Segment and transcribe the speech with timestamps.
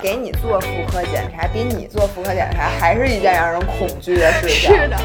[0.00, 4.70] 给你做妇科检查，比你做妇科检查还是一件让人恐惧的事情。
[4.70, 4.96] 是的，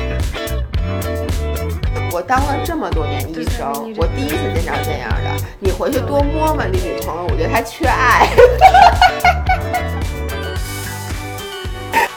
[2.11, 5.35] 我当了这么多年医生，我第一次见着这样的。
[5.59, 8.29] 你回去多摸摸你女朋友，我觉得她缺爱。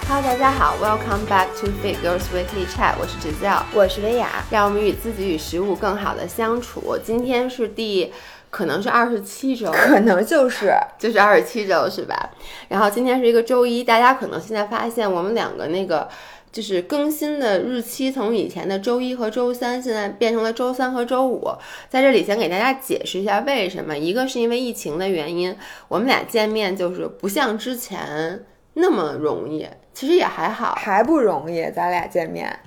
[0.06, 6.98] Hello，大家好，Welcome back to Fit Girls Weekly Chat，我是 Giselle，我是薇娅，让我们与自己与食物更好的相处。
[7.02, 8.12] 今天是第
[8.56, 12.30] 可能是二十七周，可能就是 就是二十七周是吧？
[12.68, 16.08] 然后今天是一个周一，大家可能现在发现我们两个那个
[16.50, 21.46] 就是更新的日期从以前的周一和周三，现在变成了周三和周五。
[21.90, 25.54] 在这里先给大家解释一下为什么，一个是因为疫情的原因，
[25.88, 28.42] 我们俩见面就是不像之前
[28.72, 30.74] 那么容易，其实也还好。
[30.76, 32.58] 还不容易，咱俩见面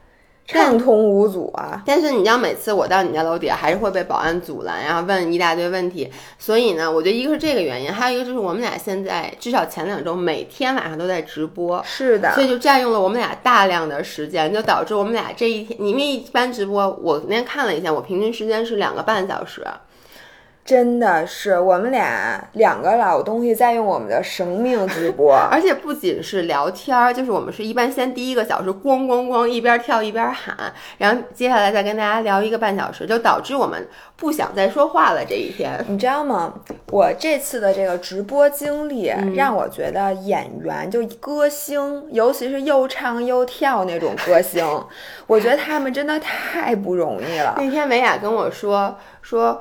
[0.50, 1.82] 畅通无阻啊。
[1.86, 6.12] 但是你知道，每次我到你家楼底下，还是会被保安阻拦，然后问一大堆问题。
[6.38, 19.66] 所以呢，我觉得一个是这个原因，还有一个就是我们俩现在至少前两周每天晚上都在直播，是的所，以就占用了我们俩大量的时间，就导致我们俩这一天，因为一般直播，我那天看了一下，我平均时间是两个半小时。
[20.70, 25.34] 真的是我们俩两个老东西在用我们的生命直播。
[25.50, 30.56] 而且不仅是聊天儿，就是我们是一般先第一个小时咣咣咣一边跳一边喊，
[31.00, 35.26] 然后接下来再跟大家聊一个半小时，就导致我们不想再说话了。
[35.28, 36.54] 这一天，你知道吗？
[36.92, 44.64] 我这次的这个直播经历，让我觉得演员就歌星，尤其是又唱又跳那种歌星，
[45.26, 47.56] 我觉得他们真的太不容易了。
[47.58, 49.60] 那天维雅跟我说说，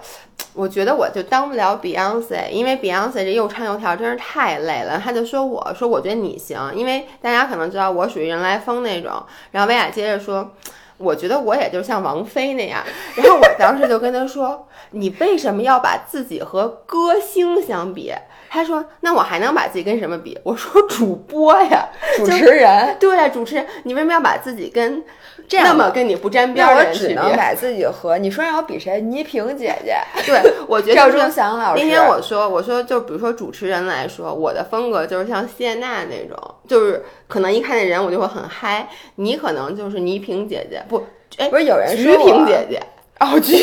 [0.59, 5.00] 我觉得我就当不了 Beyonce，因为 Beyonce 这又唱又跳真是太累了。
[5.03, 9.23] 他就说我说我觉得你行，因为大家可能知道我属于人来疯那种。
[9.53, 10.53] 然后薇娅接着说。
[11.00, 12.83] 我觉得我也就像王菲那样，
[13.15, 18.12] 然后我当时就跟他说：“你为什么要把自己和歌星相比？”
[18.50, 25.00] 他说：“那我还能把自己跟什么比？”我说：“主播呀，主持人，对啊，主持人，你为什么要把自己跟
[25.48, 27.09] 这样那么跟你不沾边儿的人去比？
[27.09, 29.00] 只能把自己和你说让我比谁？
[29.00, 31.82] 倪萍姐姐， 对，我觉得就是赵忠祥老师。
[31.82, 36.37] 那天我说，我说就比如说主持人来说，我的风格就是像谢娜那种，
[36.69, 38.87] 就是可能一看见人我就会很嗨。
[39.14, 41.03] 你可能就是倪萍姐姐，不，
[41.38, 42.82] 哎，不是有人鞠说我萍姐姐，
[43.20, 43.56] 哦， 鞠，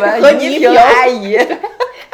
[0.00, 1.38] 和和倪萍阿姨。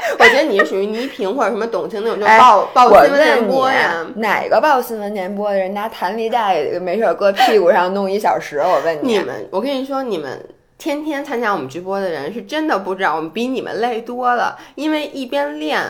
[0.18, 8.58] 我觉得你是属于倪萍或者什么董卿那种，就 哎报报新闻联播呀。，哪个报新闻联播的人拿弹力带没事儿搁屁股上弄一小时？
[8.58, 10.44] 我问你你们，我跟你说，你们
[10.78, 15.80] 天天参加我们直播的人是真的不知道，我们比你们累多了，因为一边练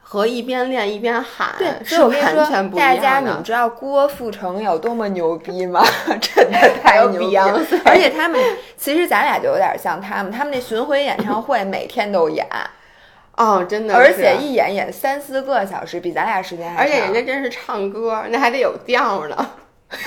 [0.00, 1.54] 和一边练一边喊，
[1.84, 2.10] 是完
[2.48, 3.20] 全，不一大家。
[3.20, 5.84] 你们知道郭富城有多么牛逼吗？
[6.20, 8.40] 真的太牛逼了而且他们
[8.76, 12.44] 其实咱俩就有点像他们，他们那巡回演唱会每天都演，
[13.36, 19.50] 哦，真的是，而且一演演三四个小时，比咱俩时间还长而且人家真是唱歌，那还得有调呢。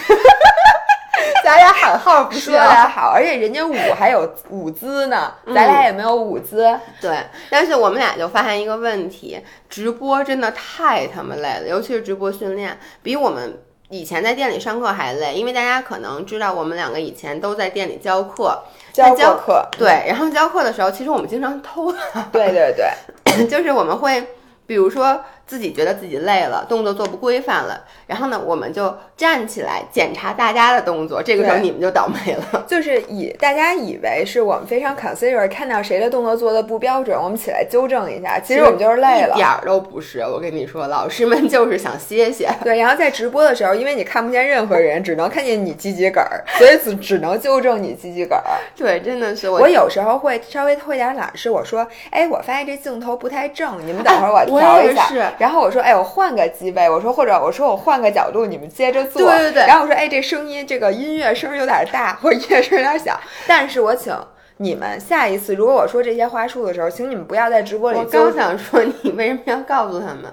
[1.44, 6.80] 咱俩喊号不说需要的好，而且人家舞还有舞姿呢，嗯咱俩也没有舞姿。
[7.02, 7.18] 对，
[7.50, 15.34] 但是我们俩就发现一个问题，直播真的太他妈累了，尤其是直播训练，比我们以前在店里上课还累。
[15.34, 24.26] 因为大家可能知道，我们两个以前都在店里教课，教教课，对，然后教课的时候，其实我们经常偷懒，对对对， 就是我们会，
[24.68, 32.64] 比如说自己觉得自己累了，动作做不规范了，然后呢，我们就站起来检查大家的动作，这个时候你们就倒霉了。
[32.68, 39.34] 就是以大家以为是我们非常 consider 看到谁的动作做的不标准，我们起来纠正一下，其实我们就是累了。
[39.34, 40.22] 一点儿都不是。
[40.22, 42.50] 我跟你说，老师们就是想歇歇。
[42.64, 48.60] 对，然后在直播的时候，因为你看不见任何人，只能看见你鸡鸡梗儿， 所以只只能纠正你鸡鸡梗儿。
[48.76, 55.08] 对，真的是我我有时候会稍微会点懒，是我说，哎，我发现这镜头不太正，你们等会儿我调一下。
[55.10, 59.22] 也是然后我说，哎，我换个机位，我说或者我说我换个角度，你们接着做。
[59.22, 64.16] 对对对然后我说，哎，这声音这个音乐声有点大， 或者音乐声有点小，但是我请。
[64.58, 70.32] 你们下一次如果我说这些话术的时候，请你们不要在直播里我刚想说，你为什么要告诉他们？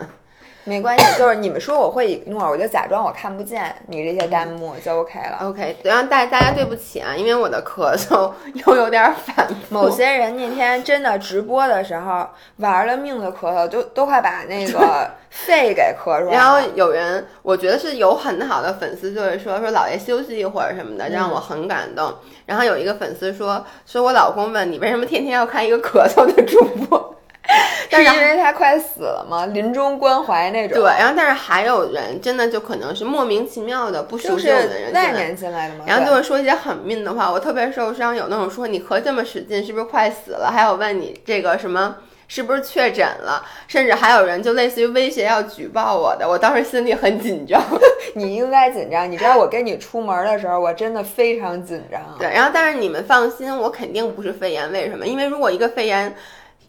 [0.64, 5.48] 没关系， 就是你们说我会 ignore，我就假装我看不见你这些弹幕 就 OK 了。
[5.48, 8.32] OK，然后大大家对不起啊，因为我的咳嗽
[8.66, 9.54] 又有点反复。
[9.70, 16.30] 某些人那天真的直播的时候玩了命的咳嗽，都都快把那个 肺给咳出来了。
[16.32, 22.12] 然后有人，我觉得是有很好的粉丝，就是说说老爷休息一会儿什么的，让我很感动。
[22.46, 27.16] 然后有一个粉丝说，说我老公问你为什么天天要看一个咳嗽的主播，
[27.90, 29.46] 但是是因为他快死了吗？
[29.46, 30.78] 临终关怀那种。
[30.80, 35.84] 对，，然后但是还有人真的就可能是莫名其妙的不熟就悉我的是人外面进来的嘛。
[35.86, 38.14] 然后对就会说一些很命的话，我特别受伤。
[38.14, 40.50] 有那种说你咳这么使劲，是不是快死了？
[40.52, 41.96] 还有问你这个什么
[42.28, 47.60] 是不是确诊了，甚至还有人就类似于威胁要举报我的，我当时心里很紧张。
[48.14, 52.00] 你应该紧张，你知道我跟你出门的时候，我真的非常紧张。
[52.18, 55.06] 对，然后但是你们放心，我肯定不是肺炎，为什么？
[55.06, 56.14] 因为如果一个肺炎。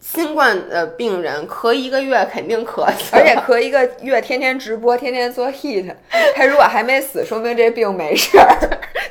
[0.02, 5.94] 新冠的病人咳一个月肯定咳死， 而且咳一个月，天天直播，天天做 heat，
[6.34, 8.58] 他如果还没死，说明这病没事儿。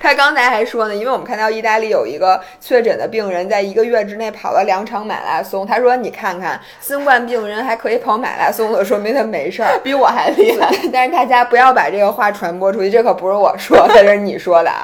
[0.01, 5.65] 他刚才还说呢，因为我们看到意大利有一个确诊的病人，在一个月之内跑了两场马拉松。
[5.65, 10.69] 他说：“你看看，新冠病人还可以跑马拉松了，说明他没事儿， 比我还厉害。
[10.91, 14.83] ”但是大家不要把这个话传播出去，这可不是我说的，这是你说的啊。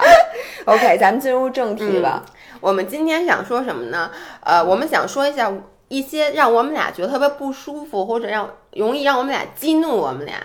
[0.65, 2.24] OK，咱们进入正题吧。
[2.62, 4.09] 我们今天想说什么呢？
[4.44, 5.51] 呃，我们想说一下。
[5.89, 10.35] 一些让我们俩觉得特别不舒服，或者让容易让我们俩激怒我们俩，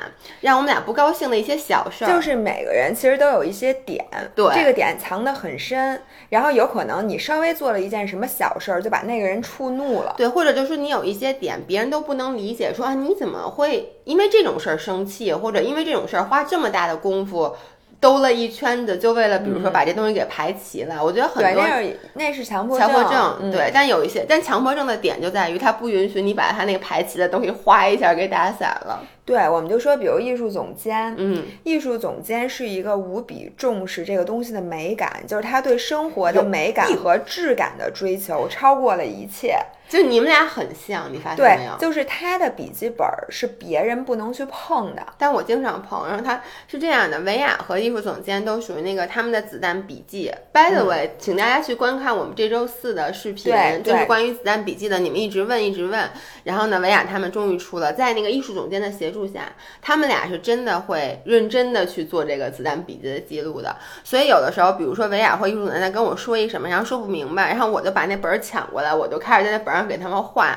[0.41, 4.05] 让我们俩不高兴的一些小事儿，就是每个人其实都有一些点，
[4.35, 17.55] 对，这个点藏得很深，然后有可能你稍微做了一件什么小事儿，就把那个人触怒了，对，或者就是你有一些点，别人都不能理解，说啊你怎么会因为这种事儿生气，或者因为这种事儿花这么大的功夫。
[18.03, 21.03] 兜了一圈子，就为了比如说把这东西给排齐了。
[21.03, 23.71] 我觉得很多那是那是强迫强迫症，对。
[23.73, 29.01] 但有一些，但强迫症的点就在于它不允许你把它那个排齐的东西哗一下给打散了。
[29.25, 39.57] 对，我们就说，比如艺术总监，嗯，艺术总监是一个无比重视这个东西的美感，就是他对生活的美感和质感的追求超过了一切。
[39.89, 41.77] 就你们俩很像，你发现没有？
[41.79, 46.09] 就是他的笔记本是别人不能去碰的，但我经常碰。
[46.09, 50.33] 然后他是这样的，维亚和艺术总监都属于那个他们的子弹笔记。
[50.51, 53.53] By the way，请大家去观看我们这周四的视频，
[53.85, 54.99] 就是关于子弹笔记的。
[54.99, 56.09] 你们一直问，一直问。
[56.45, 63.77] 然后呢，维亚他们终于出了，在那个艺术总监的协助下，他们俩是真的会认真的去做这个子弹笔记的记录的。
[64.03, 69.83] 所以有的时候，比如说维亚或艺术总监在跟我说一什么，然后说不明白，然后我就把那本抢过来，我就开始在那本上。
[69.87, 70.57] 给他们画，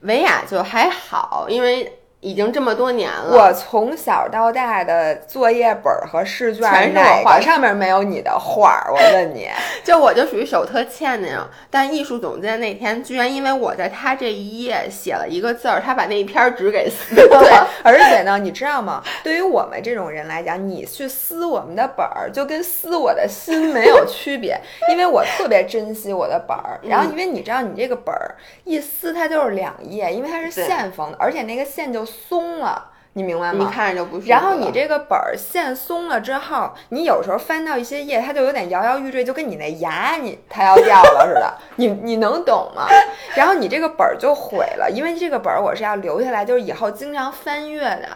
[0.00, 1.99] 维亚就还好，因为。
[2.20, 8.84] 已经这么多年了，我从小到大的作业本和试卷全是我画，上面没有你的画。
[8.90, 9.48] 我问你，
[9.82, 11.46] 就我就属于手特欠那种。
[11.70, 17.40] 但艺术总监那天居然因为我在他这一页写了一个字儿，他把那一篇纸给撕了。
[17.40, 17.50] 对，
[17.82, 19.02] 而且呢，你知道吗？
[19.24, 24.60] 对于我们这种人来讲，你去撕我们的本儿，就跟撕我的心没有区别。
[24.92, 32.04] 因为我特别珍惜我的本儿，然后因为你知道，你这个本儿一撕它就是两页，因为它是线封的，而且那个线就。
[32.10, 33.64] 松了，你明白吗？
[33.64, 41.54] 你看着就不然后你这个本儿线松了之后，你有时候翻到一些页，它就有点摇摇欲坠，就跟你那牙你它要掉了似的。
[41.76, 42.86] 你你能懂吗？
[43.34, 48.08] 然后你这个本儿就毁了，因为这个本儿我是要留下来，就是以后经常翻阅的。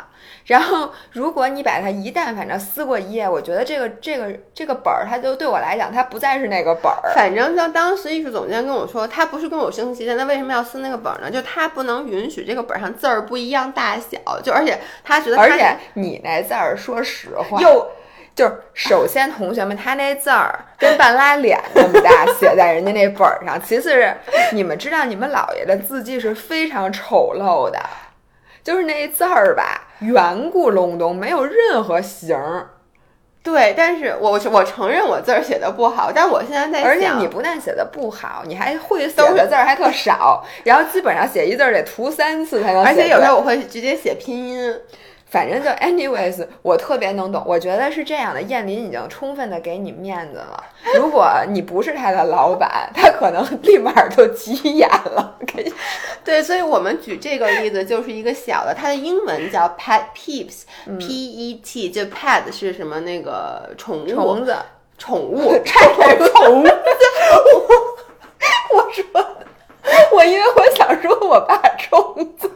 [0.47, 7.15] 然后，如果你把它一旦反正撕过一页，我觉得这个这个这个本儿，它就对我来讲，它不再是那个本儿。
[7.15, 11.31] 反正像当时艺术总监跟我说，他不是跟我生气，但他为什么要撕那个本儿呢？
[11.31, 17.89] 就他不能允许这个本上字儿不一样大小，就而且他觉得，而且你那字儿，说实话，又
[18.35, 23.61] 就是首先同学们，他那字儿跟半拉脸那么大，写在人家那本儿上。
[23.63, 24.15] 其次是
[24.53, 27.79] 你们知道，你们姥爷的字迹是非常丑陋的。
[28.65, 32.71] 就是那字儿吧，圆咕隆咚，没有任何形儿。
[33.43, 42.83] 对，但是我我承认我字儿写的不好，但我现在在而且你不但写的不好，你还会写的字儿还特少，然后基本上写一字儿得涂三次才能。
[42.83, 44.75] 而且有时候我会直接写拼音。
[45.35, 47.43] 反正就 anyways，我特别能懂。
[47.45, 50.63] 我觉得是这样的，燕林已经充分的给你面子了。
[50.95, 55.37] 如果你不是他的老板，他可能立马就急眼了。
[56.23, 64.57] 对，所以我们举这个例子就是一个小的，它的英文叫 pet peeps，p e t，就 pet 是什么那个宠物虫子，
[64.97, 66.67] 宠物， 宠物。
[68.73, 69.05] 我说，
[70.13, 72.49] 我因为我想说我爸虫子。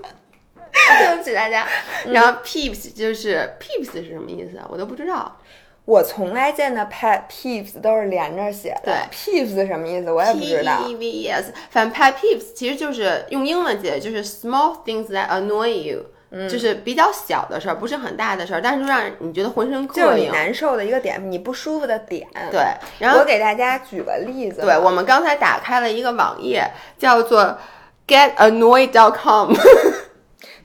[0.99, 1.67] 对不起大家，
[2.07, 4.67] 然后 peeps 就是 peeps 是什么意思啊？
[4.71, 5.37] 我都不知道。
[5.85, 8.93] 我从来见的 pet peeps 都是连着写的。
[8.93, 10.13] 对，peeps 什么意思？
[10.13, 10.83] 我也不知道。
[10.83, 16.05] P E V E S，反正 pet peeps 其实就是用英文解，就是 small things that annoy you，
[16.47, 22.29] 就是比较小的事儿，不是很大的事儿，但是让你觉得浑身膈应，就是你难受的一个点，你不舒服的点。
[22.51, 22.61] 对，
[22.99, 24.61] 然后我给大家举个例子。
[24.61, 27.59] 对，我们刚才打开了一个网页，叫做
[28.07, 29.55] getannoyed.com。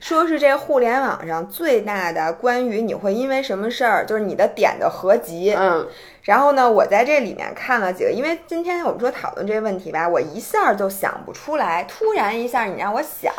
[0.04, 5.54] 说是这互联网上最大的关于你会因为什么事儿，就是你的点的合集。
[5.56, 5.88] 嗯，
[6.24, 13.32] 然后呢，我在这里面看了几个，因为今天我们说讨论这个问题吧，我一下就想不出来，突然一下你让我想，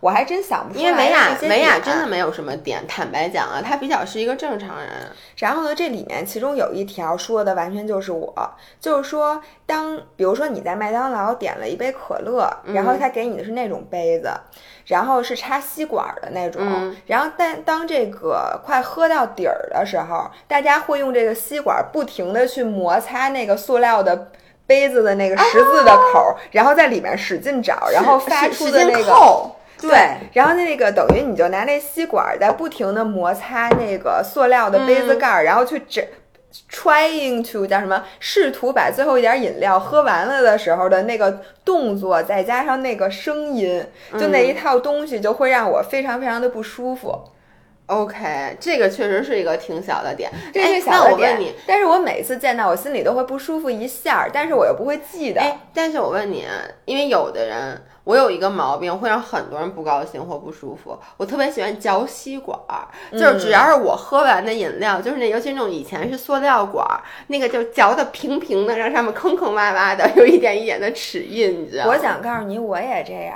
[0.00, 0.84] 我还真想不出来。
[0.84, 4.88] 因为美雅美雅真的没有什么点，坦白讲啊，她比较是一个正常人。
[5.36, 8.34] 然后呢，这里面其中有一条说的完全就是我，
[8.80, 14.28] 就是说，当比如说你在麦当劳点了一杯可乐，然后他给你的是那种杯子，
[14.88, 24.32] 然后是插吸管的那种，嗯然后但当这个快喝到底儿的时候，大家会用这个吸管不停的去摩擦那个塑料的。
[24.68, 29.98] 杯子的那个十字的口儿，然后在里面使劲找，然后发出的那个，对，
[30.34, 36.04] 然后那个等于你就拿那吸管儿在不停的摩擦那个塑料的杯子盖儿，然后去整。
[36.70, 38.04] Trying to 叫什么？
[38.20, 47.18] 试图把最后一点饮料喝完了的时候的那个动作，再加上那个声音，就那一套东西，就会让我非常非常的不舒服。
[47.88, 50.30] OK，这个确实是一个挺小的点。
[50.52, 55.40] 这是哎那小的点我问你，，但是我每次见到，我心里都会不舒服一下儿，但是我又不会记得。
[55.40, 56.44] 哎，但是我问你，
[56.84, 60.98] 因为有的人，我有一个毛病，会让很多人不高兴或不舒服。
[61.16, 71.92] 我特别喜欢嚼吸管儿，就是只要是我喝完的饮料，就是那尤其那种以前是塑料管儿，那个就嚼的平平的，让上面坑坑洼洼的， 有一点一点的齿印，你知道吗？
[71.92, 73.34] 我想告诉你，我也这样。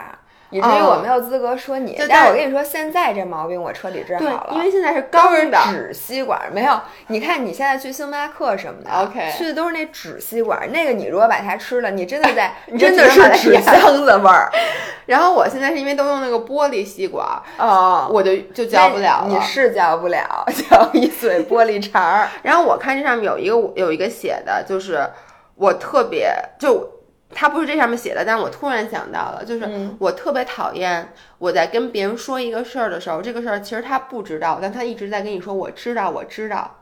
[0.53, 5.59] 以至于哦我没有资格说你，但我跟你说，现在这毛病我彻底治好了，，因为现在是都钢的。
[5.63, 6.79] 是纸吸管，没有。
[7.09, 10.71] 你看你现在去星巴克什么的 OK 去的都是那纸吸管。
[10.71, 14.49] 那个你如果把它吃了，你真的在 你真的是纸箱子味儿
[15.07, 18.09] 然后我现在是因为都用那个玻璃吸管儿，哦。
[18.13, 19.27] 我就就嚼不了了。
[19.29, 22.29] 你是嚼不了， 嚼一嘴玻璃碴儿。
[22.43, 25.09] 然后我看这上面有一个有一个写的，就是
[25.57, 26.89] 我特别就
[27.35, 29.97] 它不是这上面写的，但是我突然想到了，就是嗯。
[29.99, 36.79] 我特别讨厌我在跟别人说一个事儿的时候，这个事儿其实他不知道，但他一直在跟你说我知道我知道，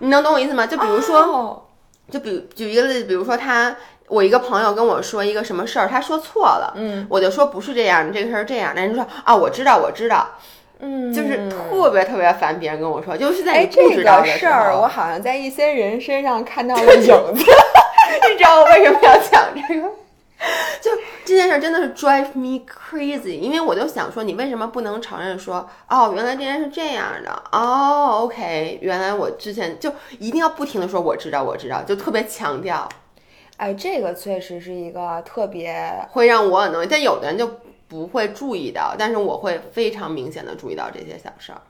[0.00, 0.66] 你能懂我意思吗？
[0.66, 1.62] 就比如说，哦。
[2.10, 3.76] 就比举一个例子，比如说他。
[4.10, 7.06] 我一个朋友跟我说一个什么事儿，他说错了，嗯。
[7.10, 10.30] 我就说不是这样，这个事儿是这样，那人说啊，我知道，我知道，
[10.80, 17.44] 嗯，就是特别特别烦别人跟我说，就是在哎，你不这知道的时个事儿，我好像在一些人身上看到了影子。
[18.30, 19.88] 你知道我为什么要讲这个？
[20.80, 20.90] 就
[21.24, 32.88] 这件事真的是 drive me crazy，因为我就想说，你为什么不能承认说，哦，原来这件事是这样的，哦，OK，原来我之前就一定要不停的说我知道，我知道，就特别强调，
[33.56, 37.58] 哎，这个确实是一个特别会让我很能，但有的人就
[37.88, 41.60] 不会注意到，但是我会非常明显的注意到这些小事儿。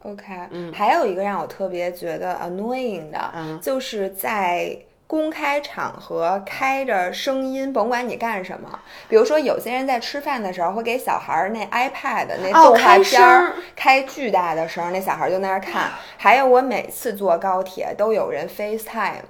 [0.00, 4.76] OK，嗯，还有一个让我特别觉得 annoying 的，嗯就是在
[5.06, 15.92] 公开场合开着声音，甭管你干什么，比如说有些人在吃饭的时候会给小孩儿那 iPad 那哦动画片儿开巨大的声儿，那小孩儿就在那儿看。
[16.16, 19.22] 还有我每次坐高铁都有人 FaceTime。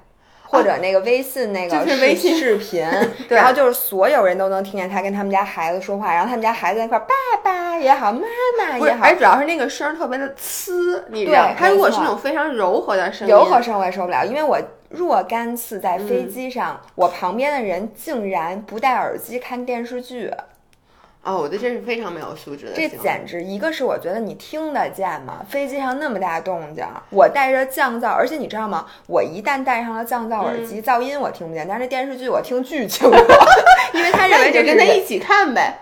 [0.53, 2.87] 或者那个微信那个微信视频，
[3.27, 8.21] 对然后就是所有人都能听见他跟他们家孩子说话，然后他们家孩子在那块儿爸爸也好，妈
[8.59, 20.31] 妈，也好，而主要是那个声儿特别的呲，你知道对，它如果是那种非常柔和的声音，柔和声我也受不了，因为我若干次在嗯飞机上，我旁边的人竟然不戴耳机看电视剧，
[21.25, 22.89] 哦，我觉得这是非常没有素质的这。
[22.89, 25.45] 简直一个是我觉得你听得见吗？
[25.49, 28.87] 飞机上那么大动静，我戴着降噪，而且你知道吗？
[29.07, 33.17] 我一旦戴上了降噪耳机，噪音我听不见，但是电视剧我听巨清楚，
[33.95, 35.79] 因为他认为就为这跟他一起看呗。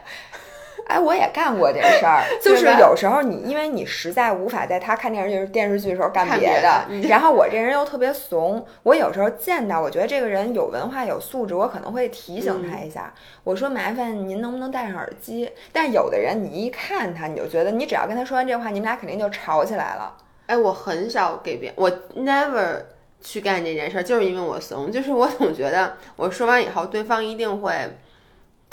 [0.91, 15.51] 哎，我也干过这事儿， 就是有时候你因为你实在无法在他看电视剧电视剧的时候干看别别的嗯然后我这人又特别怂，我有时候见到我觉得这个人有文化有素质，我可能会提醒他一下，我说麻烦您能不能戴上耳机？
[15.73, 20.17] 但有的人你一看他，你就觉得你只要跟他说完这话，你们俩肯定就吵起来了。
[20.47, 22.83] 哎，我很少给别我 never
[23.21, 27.73] 去干这件事儿，就是因为我怂，就是我总觉得我说完以后，对方一定会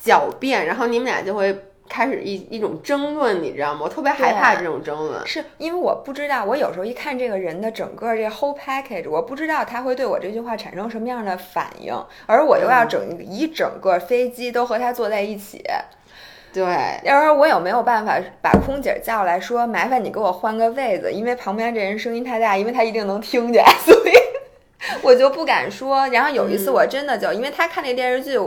[0.03, 1.55] 狡辩，然后你们俩就会
[1.89, 3.81] 开始一一种争论，你知道吗？
[3.83, 5.25] 我特别害怕这种争论。
[5.25, 11.93] 是因为我不知道，我有时候一看这个人的整个这个 whole package，我不知道他会对我这句话产生什么样的反应，
[12.25, 15.63] 而我又要整一整个飞机都和他坐在一起。
[16.53, 16.65] 对，
[17.03, 24.13] 要是我有没有办法把空姐叫来说，麻烦你给我换个位子，因为旁边这人声音太大，因为他一定能听见， 所以
[25.03, 26.07] 我就不敢说。
[26.07, 28.39] 然后有一次我真的就，因为他看那电视剧，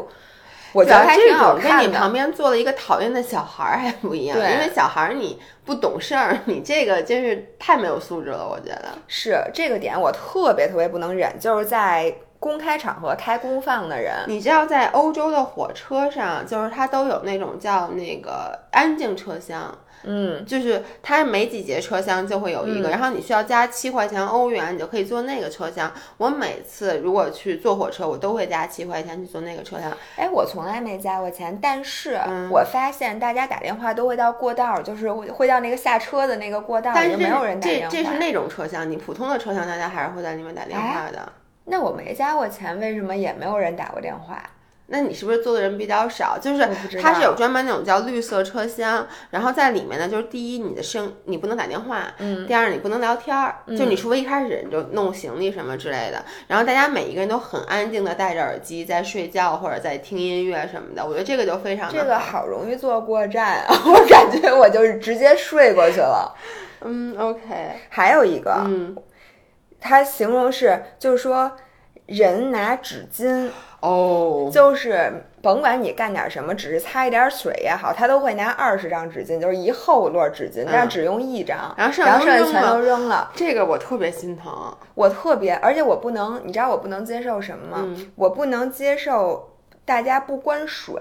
[0.73, 1.87] 我觉得还这挺好种跟看的。
[1.87, 8.89] 你旁边坐了一个讨厌的小孩儿还不一样，因为小孩儿你不懂事儿，你这个真是太没有素质了，我觉得。
[9.07, 14.15] 是这个点我特别特别不能忍，就是在公开场合开公放的人。
[14.27, 19.77] 你知道，在欧洲的火车上，就是它都有那种叫那个安静车厢。
[20.05, 25.93] 嗯，就是它每几节车厢就会有一个，嗯然后你需要加七块钱欧元，你就可以坐那个车厢。
[26.17, 29.91] 我每次如果去坐火车，我都会加七块钱去坐那个车厢。
[30.17, 37.97] 哎，我从来没加过钱，但是嗯我发现大家打电话都会到过道儿，就是会会到那个下车的那个过道儿，但是没有人打这电话。
[37.97, 41.33] 这是那种车厢，你普通的车厢大家还是会在里面打电话的。
[41.67, 44.43] 那我没加过钱，为什么也没有人打过电话？
[44.93, 46.37] 那你是不是坐的人比较少？
[46.37, 46.69] 就是
[47.01, 66.35] 它是有专门那种叫绿色车厢，然后在里面呢，就是第一你的声你不能打电话，嗯，第二你不能聊天儿，就你除非一开始你就弄行李什么之类的，然后大家每一个人都很安静的戴着耳机在睡觉或者在听音乐什么的，我觉得这个就非常的这个好容易坐过站啊， 我感觉我就是直接睡过去了。
[66.83, 67.41] 嗯，OK，
[67.91, 68.97] 还有一个，嗯，
[69.79, 71.53] 它形容是，就是说
[72.07, 83.31] 人拿纸巾，哦，就是甭管你干点什么，只是擦一点水也好，他都会拿二十张纸巾，就是一厚摞纸巾，但是只用一张，然后剩然下全都扔了。
[83.35, 84.53] 这个我特别心疼，
[84.95, 87.79] 我特别，而且我不能，你知道我不能接受什么吗？
[87.83, 90.95] 嗯我不能接受大家不关水，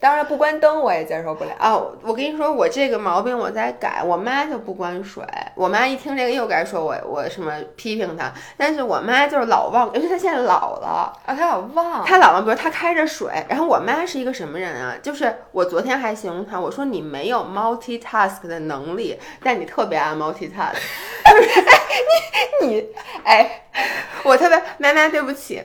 [0.00, 1.50] 当然不关灯我也接受不了。
[1.58, 4.02] 哦，我跟你说，我这个毛病我在改。
[4.04, 5.24] 我妈就不关水，
[5.54, 14.94] 我妈一听这个又该说我我什么批评她，但是我妈就是老忘，因为她现在老了，啊，她老忘，她老忘，比如她开着水，然后我妈是一个什么人啊？
[15.02, 20.74] 就是我昨天还形容她，我说你没有 multitask 的能力，但你特别爱 multitask，
[22.60, 22.86] 你你
[23.24, 23.62] 哎，
[24.22, 25.62] 我特别妈妈对不起。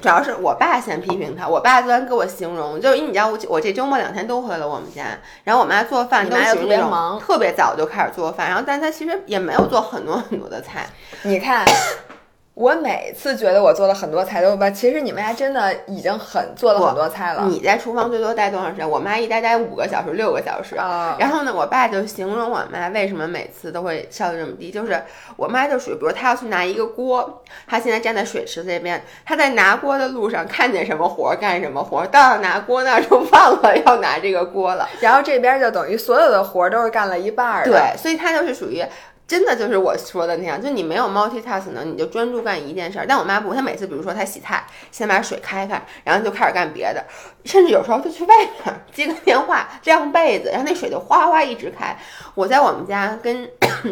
[0.00, 5.06] 主要是我爸先批评他，我爸昨天给我形容，就是因为你知道我我这周末两天都回了我们家，
[5.42, 7.18] 然后我妈做饭都特别忙。
[7.18, 10.86] 特别早就开始做饭，然后但她其实也没有做很多很多的菜，
[11.22, 11.66] 你看，
[12.58, 17.44] 我每次觉得我做了很多菜都吧，其实你们家真的已经很做了很多菜了。
[17.48, 18.90] 你在厨房最多待多长时间？
[18.90, 20.74] 我妈一待待五个小时、六个小时。
[20.74, 25.00] 啊然后呢，我爸就形容我妈为什么每次都会效率这么低，就是
[25.36, 34.88] 我妈就属于，比如她要去拿一个锅，她现在站在水池这边，她在拿锅的路上看见什么活儿干什么活儿，到了拿锅那儿就忘了要拿这个锅了。
[34.98, 37.70] 然后这边就等于所有的活儿都是干了一半儿的。
[37.70, 38.84] 对，所以她就是属于。
[39.28, 43.04] 真的就是我说的那样，就你没有 multitask 能，你就专注干一件事儿。
[43.06, 47.04] 但我妈不，她每次比如说她洗菜，先把水开开，然后就开始干别的，
[47.44, 51.94] 甚至有时候就去外面接个电话、晾被子，然后那水就哗哗一直开。
[52.34, 53.46] 我在我们家跟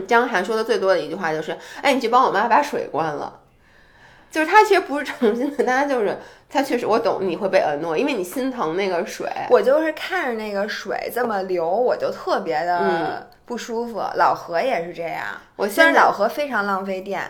[0.09, 3.41] 张涵说的最多的一句话就是：“哎，你去帮我妈把水关了。”
[4.33, 6.17] 就是她其实不是诚心的，但她就是
[6.49, 9.31] 她确实我懂你会被 annoy，因为你心疼那个水。
[9.51, 14.03] 我就是看着那个水这么流，我就特别嗯的不舒服。
[14.17, 15.25] 老何也是这样，
[15.57, 17.23] 我虽然老何非常浪费电，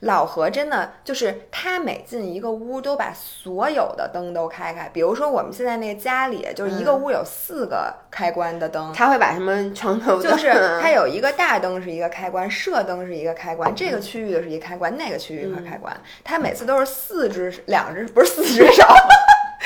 [0.00, 4.88] 老何真的就是他每进一个屋都把所有的灯都开开。
[4.92, 8.92] 比如说我们现在那个家里，就是一个屋有四个开关的灯。
[8.92, 15.96] 他会把什么床头就是 他有一个大灯是一个开关，射灯是一个开关，这个区域的是一个开关，那个区域一个开关。
[16.22, 18.84] 他每次都是四只、两只，不是四只手，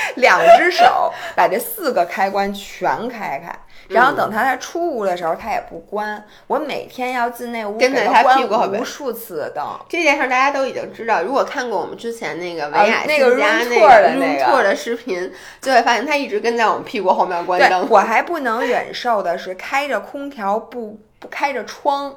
[0.15, 3.53] 两只手把这四个开关全开开。
[3.89, 6.21] 然后等他在出屋的时候，他也不关。
[6.47, 9.65] 我每天要进那屋，跟在他屁股后边无数次的灯。
[9.87, 17.87] 这件事儿大家都已经知道，如果看过我们之前那个维雅啊那个新家 room 那 tour 的 room 那个 tour 的视频，就会发现他一直跟在我们屁股后面关灯。
[17.89, 22.13] 我还不能忍受的是开着空调不不开着窗，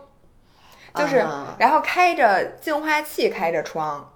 [0.96, 4.12] 就是、啊然后开着净化器开着窗，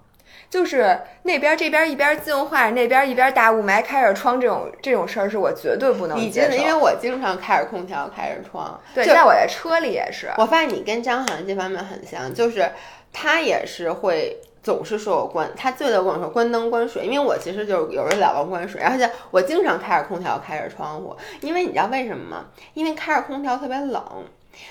[0.55, 6.27] 就是那边这边一边净化，那边一边大雾霾开着窗，这种这种事儿是我绝对不能接受。
[6.27, 8.79] 你真的，因为我经常开着空调，开着窗。
[8.93, 10.31] 对，在我在车里也是。
[10.37, 12.71] 我发现你跟张涵这方面很像，就是
[13.11, 22.45] 他也是会总是说我关，他最多跟我说关灯关水，因为我其实就是有时候老忘关水，而且我经常开着空调开着窗户，因为你知道为什么吗？
[22.73, 24.01] 因为开着空调特别冷，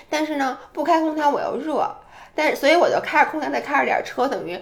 [0.08, 1.86] 但是呢不开空调我又热，
[2.34, 4.58] 但是所以我就开着空调再开着点车，等于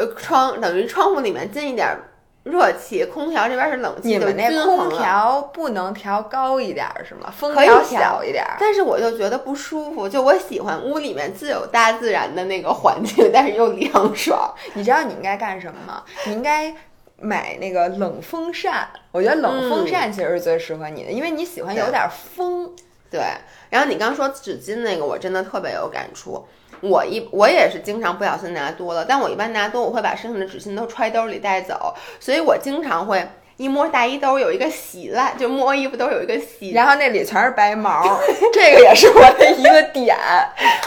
[0.00, 1.94] 呃窗等于窗户里面进一点
[2.42, 7.30] 热气，空调这边是冷气，你们那空调不能调高一点儿是吗？
[7.30, 8.56] 风可以调调小一点儿。
[8.58, 14.54] 但是我就觉得不舒服，就我喜欢屋里面自有大自然的那个环境， 但是又凉爽。
[14.72, 16.02] 你知道你应该干什么吗？
[16.24, 16.74] 你应该
[17.18, 18.88] 买那个冷风扇。
[19.12, 22.74] 我觉得冷风扇其实是最适合你的，因为你喜欢有点风。
[23.10, 23.20] 对，
[23.68, 26.46] 然后你刚说纸巾那个，我真的特别有感触。
[26.80, 33.26] 我一我也是经常不小心拿多了，但我一般拿多，我会把剩下的纸巾都揣兜里带走，所以我经常会
[33.60, 38.18] 一摸大衣兜有一个洗烂，就摸衣服都有一个洗，然后那里全是白毛，
[38.54, 40.16] 这个也是我的一个点。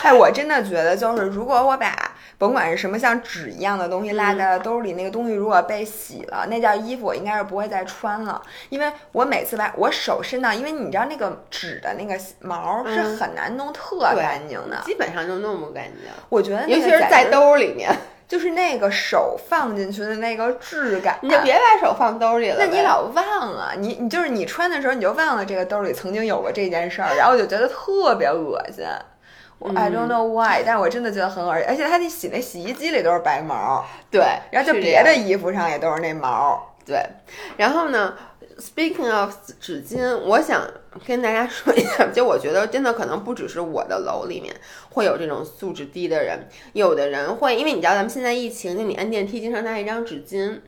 [0.02, 1.94] 哎，我真的觉得就是，如果我把
[2.40, 16.12] 甭管是什么像纸一样的东西落在了兜里，那个东西如果被洗了，那件衣服我应该是不会再穿了，因为我每次把我手伸到，因为你知道那个纸的那个毛是很难弄特干净的，基本上就弄不干净。
[16.28, 17.96] 我觉得，尤其是在兜里面。
[18.34, 22.56] 就是那个手放进去的那个质感，你就别把手放兜里了。
[22.58, 28.84] 那你老忘啊，你你就是你穿的时候你就忘了这个兜里曾经有过这件事儿，然后我就觉得特别恶心。
[29.60, 37.06] 我 I don't know why，但是我真的觉得很恶心，而且它那洗那洗衣机里都是白毛，对，然后就别的衣服上也都是那毛，对。
[37.56, 38.16] 然后呢
[38.64, 40.66] ，Speaking of 纸巾，我想。
[41.08, 44.54] 跟大家说一下， 就我觉得真的可能不只是我的楼里面
[44.92, 50.60] 会有这种素质低的人，有的人会，因为你知道咱们现在疫情，就你按电梯经常拿一张纸巾，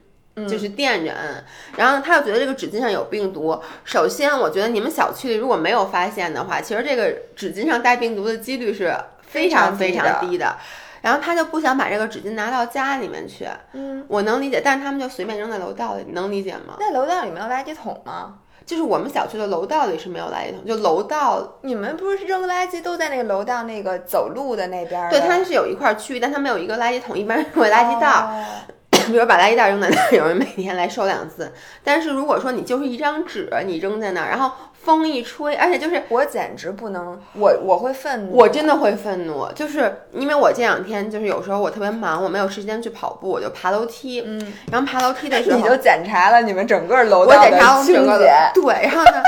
[0.47, 1.45] 就是垫着摁，
[1.77, 3.61] 然后他又觉得这个纸巾上有病毒。
[3.83, 10.57] 首先，我觉得你们小区里如果没有发现的话，其实这个纸巾上带病毒的几率是非常非常低的。
[11.05, 16.77] 然后他就不想把这个纸巾拿到家里面去，嗯，我能理解，但是他们就随便扔在楼道里，你能理解吗？
[16.79, 18.39] 那楼道里没有垃圾桶吗？
[18.65, 25.07] 就是我们小区的楼道里是没有垃圾桶，就楼道，你们不是扔垃圾都在那个楼道那个走路的那边？
[25.11, 28.65] 对，它是有一块区域，但它没有一个垃圾桶，一般是会垃圾袋。
[29.05, 31.53] 比如把垃圾袋扔在那儿，有人每天来收两次。
[31.83, 34.51] 但是如果说你就是一张纸，你扔在那儿，然后
[34.85, 49.23] 风一吹，而且就是我简直不能，我我会愤怒，我真的会愤怒，就是因为我这两天就是有时候我特别忙，我没有时间去跑步，我就爬楼梯，嗯，然后爬楼梯的时候 你就检查了你们整个楼道的清洁，对，然后呢？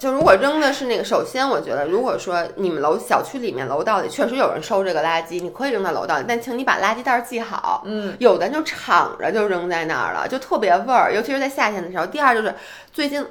[0.00, 7.82] 就如果扔的是那个，首先我觉得，如果说你们楼小区里面楼道里确实有人收这个垃圾，你可以扔在楼道里，但请你把垃圾袋系好。
[7.84, 12.04] 嗯，有的就敞着就扔在那儿了，就特别味儿，尤其是在夏天的时候。
[12.04, 12.52] 第二就是
[12.92, 13.24] 最近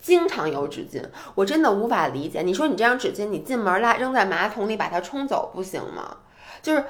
[0.00, 1.02] 经常有纸巾，
[1.34, 2.42] 我真的无法理解。
[2.42, 6.16] 你说你这张纸巾，你进门拉扔在马桶里把它冲走不行吗？
[6.62, 6.84] 就是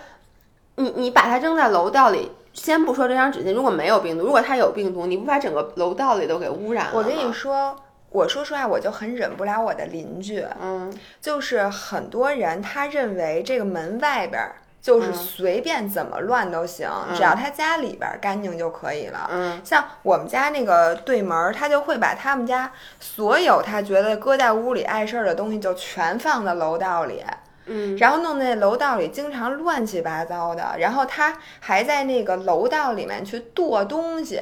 [0.77, 7.77] 你你把它扔在楼道里，先不说这张纸巾如果没有病毒，如果它有病毒，你不把整个楼道里都给污染了我跟你说。
[8.13, 14.43] 我说实话，我就很忍不了我的邻居，嗯，就是很多人他认为这个门外边
[14.81, 27.23] 就是随便怎么乱都行，只要他家里边干净就可以了，嗯，像我们家那个对门，他就会把他们家所有他觉得搁在屋里碍事儿的东西就全放在楼道里，
[27.67, 34.41] 嗯，然后弄那楼道里经常乱七八糟的，然后他还在那个楼道里面去剁东西。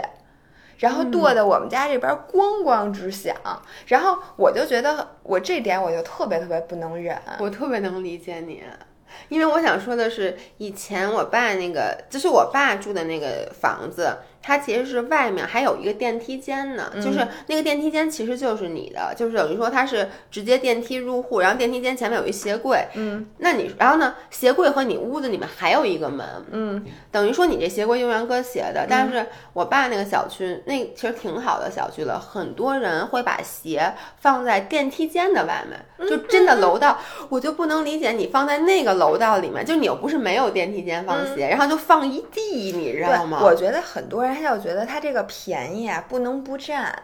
[0.78, 3.34] 然后剁的我们家这边咣咣直响，
[3.88, 8.62] 然后我就觉得我这点我就特别特别不能忍，我特别能理解你，
[9.28, 14.16] 因为我想说的是，以前我爸那个就是我爸住的那个房子。
[14.40, 28.86] 它其实是外面还有一个电梯间呢，就是那个电梯间其实就是你的，就是等于说它是直接电梯入户，然后电梯间前面有一鞋柜，嗯，那你然后呢，鞋柜和你屋子里面还有一个门，嗯，等于说你这鞋柜用来搁鞋的。
[28.88, 36.98] 但是我爸那个小区那其实挺好的小区了，很多人会把鞋放在电梯间的外面，就真的楼道，
[37.28, 43.40] 我就不能理解你放在那个楼道里面，就你又不是没有电梯间放鞋，然后就放一地，你知道吗？
[43.42, 44.27] 我觉得很多人。
[44.34, 46.94] 他就觉得他这个便宜啊，不能不占，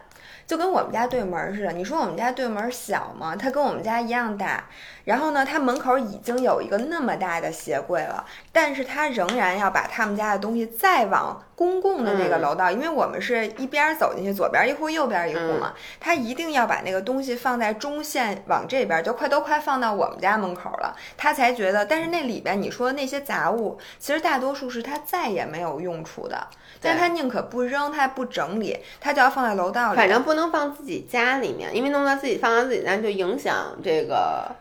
[0.47, 1.71] 就跟我们家对门似的。
[1.71, 3.35] 你说我们家对门小吗？
[3.35, 4.65] 它跟我们家一样大。
[5.05, 21.85] 然后呢，他门口已经有一个那么大的鞋柜了，但是他仍然要把他们家的东西再往公共的那个楼道，因为我们是一边走进去，左边一户，右边一户嘛，他一定要把那个东西放在中线往这边，就快都快放到我们家门口了，他才觉得。
[21.85, 26.47] 但是那里边你说的那些杂物，其实大多数是他再也没有用处的，
[26.81, 29.97] 但他宁可不扔，他也不整理，他就要放在楼道里。
[29.97, 34.55] 反正不能放自己家里面，因为弄到自己放到自己家就影响这个。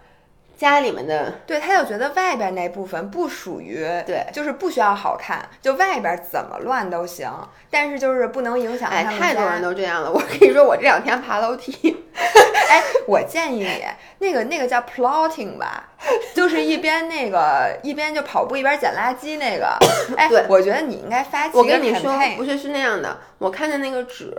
[0.64, 7.30] 家里面的，对，他就觉得外边那部分不属于，对，就是不需要好看，就外边怎么乱都行，
[7.70, 10.10] 但是就是不能影响他们哎，太多人都这样了。
[10.10, 13.84] 我跟你说，我这两天爬楼梯， 哎，我建议你
[14.18, 15.90] 那个那个叫 plotting 吧，
[16.34, 19.76] 就是一边那个一边就跑步一边捡垃圾那个。
[20.16, 24.34] 哎，对，我觉得你应该发起我跟你说，不是是那样的，我看见那个纸。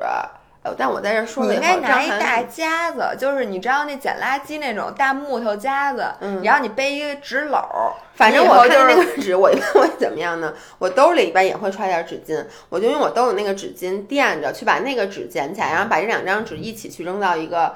[0.78, 6.06] 但我在这说，你应该拿一大夹子，就是你知道那捡垃圾那种大木头夹子，
[6.44, 7.64] 然后你背一个纸篓。
[8.16, 10.54] 反正我看那个纸，我 一般会怎么样呢？
[10.78, 17.76] 我兜里一般也会揣点纸巾，我就用我兜里那个纸巾垫着，去把那个纸捡起来，然后把这两张纸一起去扔到一个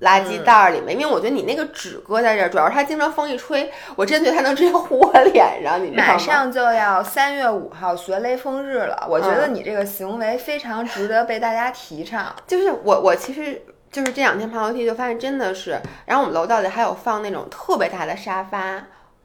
[0.00, 5.82] 垃圾袋儿里面，因为我觉得你那个纸搁在这儿，主要是它经常风一吹，我真觉得它能直接糊我脸上。
[5.82, 12.34] 你知道吗马上就要三月五号学雷锋日了，我觉得你这个行为非常值得被大家提倡。
[12.46, 18.82] 就是我我其实就是这两天爬楼梯就发现真的是，然后我们楼道里还有放那种特别大的沙发，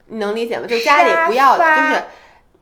[0.08, 0.66] 你能理解吗？
[0.68, 2.04] 就家里不要的，就是。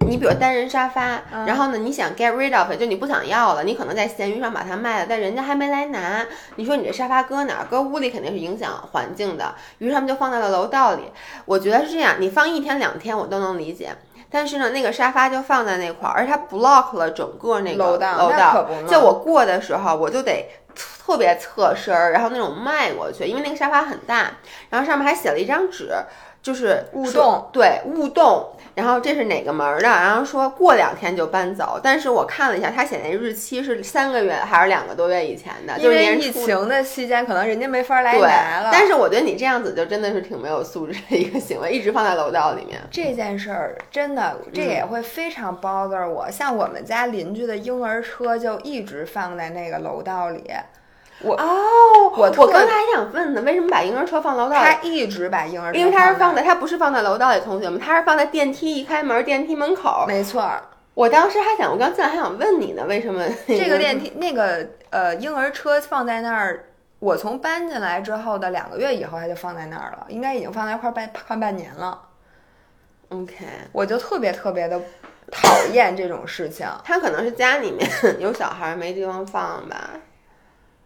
[0.08, 6.26] 你比如单人沙发，嗯然后呢，你想 get rid of 就你不想要了，你可能在闲鱼上把它卖了，但人家还没来拿。
[6.56, 7.68] 你说你这沙发搁哪儿？
[7.70, 11.12] 搁屋里肯定是影响环境的，于是他们就放在了楼道里。
[11.46, 13.90] 我觉得是这样，你放一天两天我都能理解，
[14.30, 24.32] 但是呢，那个沙发就放在那块儿，而且它 block 了整个那个楼道就我过的时候，我就得特别侧身儿，然后那种迈过去，因为那个沙发很大，
[24.70, 25.92] 然后上面还写了一张纸，
[26.42, 28.52] 就是勿动，对，勿动。
[28.76, 29.88] 然后这是哪个门儿的？
[29.88, 42.82] 然后说过两天就搬走，但是我看了一下，他写那日期是三个月还是两个多月以前的，因就是为疫情的期间，可能人家没法来对拿了。，但是我觉得你这样子就真的是挺没有素质的一个行为，一直放在楼道里面。
[42.90, 46.30] 这件事儿真的，这嗯也会非常 bother 我。
[46.32, 50.44] 像我们家邻居的婴儿车就一直放在那个楼道里，
[51.22, 54.74] 我哦，我我刚才还想问呢，为什么把婴儿车放楼道里他？
[54.82, 60.06] 一直把婴儿车因为他是放放在，他不是放在楼道里，同学们，他是放在电梯一开门，电梯门口。
[60.08, 60.62] 没错儿，
[60.94, 66.66] 我当时还想，我刚进来还想问你呢，为什么这个电梯那个呃婴儿车放在那儿。
[67.00, 72.00] 我从搬进来之后的两个月以后，它就放在那儿了，应该已经放在快半快半年了。
[73.10, 74.80] ？OK，我就特别特别的
[75.30, 76.66] 讨厌这种事情。
[76.82, 77.86] 他可能是家里面
[78.20, 79.90] 有小孩没地方放吧。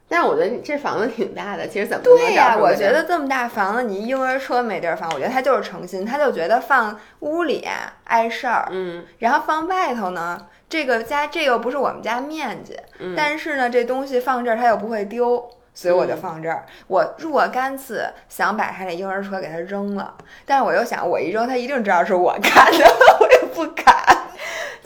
[0.10, 15.50] 但是我觉得你这房子挺大的，其实怎么能对呀、我觉得这么大房子，你婴儿车没地儿放，我觉得他就是诚心，他就觉得放屋里啊碍事儿，嗯，然后放外头呢，这个家这又不是我们家面积，嗯但是呢，这东西放这儿它又不会丢。
[15.74, 20.12] 所以我就放这儿，我若干次想把他那婴儿车给他扔了，
[20.44, 22.84] 但是我又想，我一扔他一定知道是我干的，
[23.22, 23.94] 我也不敢。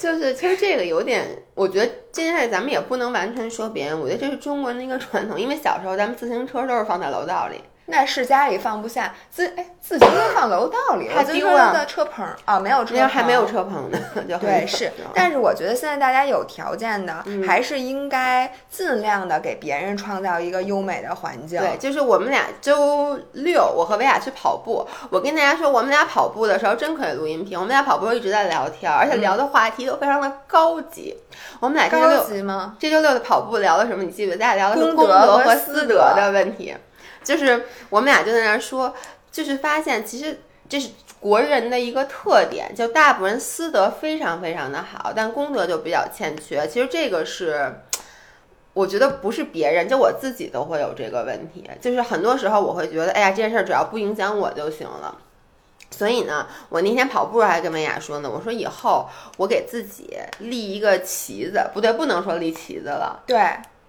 [0.02, 21.60] 就是其实这个有点，我觉得这件事咱们也不能完全说别人，我觉得这是中国人的一个传统，因为小时候咱们自行车都是放在楼道里，那是家里放不下自哎自行车放楼道里，怕我自行车的车棚儿啊没有车棚，那还没有车棚呢， 就很对， 是，但是我觉得现在大家有条件的，嗯还是应该尽量的给别人创造一个优美的环境。
[21.60, 24.88] 对，就是我们俩周六，我和维亚去跑步。
[25.10, 27.58] 我跟大家说，我们俩跑步的时候真可以录音频。
[27.58, 31.18] 我们俩跑步一直在聊天，而且聊的话题都非常的高级。
[31.60, 32.76] 我们俩这周高六级吗？
[32.80, 34.04] 这周六的跑步聊了什么？
[34.04, 34.38] 你记得？
[34.38, 36.74] 咱俩聊的是公公德和私德的问题。
[37.24, 38.94] 就是我们俩就在那儿说，
[39.32, 46.68] 就是发现其实这是国人的一个特点，就大部分人私德非常非常的好，但公德就比较欠缺。
[46.68, 47.82] 其实这个是。
[48.74, 51.70] 我觉得不是别人，就我自己都会有这个问题。
[51.82, 55.14] 就是很多时候我会觉得，哎呀，这件事儿只要不影响我就行了。
[55.90, 63.38] 所以呢，我那天跑步还跟文雅说呢，我说以后我给自己立一个旗子，不对，不能说立旗子了，对，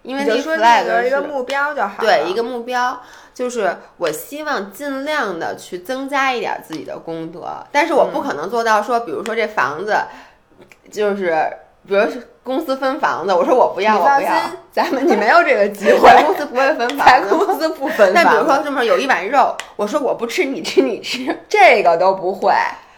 [0.03, 2.03] 因为立你说立一个目标就好。
[2.03, 3.01] 对一个目标，
[3.35, 9.97] 就是我希望尽量的去增加一点自己的功德，但是我不可能做到说，比如说这房子，
[10.91, 11.51] 就是
[11.87, 14.33] 比如是公司分房子，我说我不要，我不要，，
[14.71, 17.35] 咱们你没有这个机我会， 公司不会分房子。
[17.35, 22.53] 公司不分但比如说这么有一碗肉，我说我不吃，你吃，你吃， 这个都不会，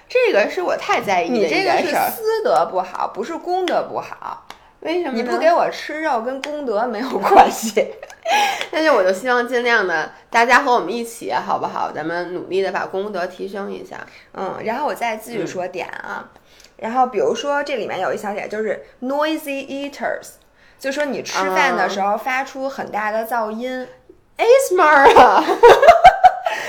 [0.08, 2.10] 这个是我太在意你这个是件事儿。
[2.10, 4.46] 私德不好，不是功德不好。
[4.80, 5.16] 为什么呢？
[5.16, 7.94] 你不给我吃肉，跟功德没有关系。
[8.72, 11.92] 但是我就希望尽量的，大家和我们一起，好不好？
[11.92, 14.06] 咱们努力的把功德提升一下。
[14.32, 16.28] 嗯，然后我再继续说点啊，
[16.76, 20.30] 然后比如说这里面有一小点就是 noisy eaters，
[20.78, 23.87] 就说你吃饭的时候发出很大的噪音。
[24.37, 25.44] A smart 啊！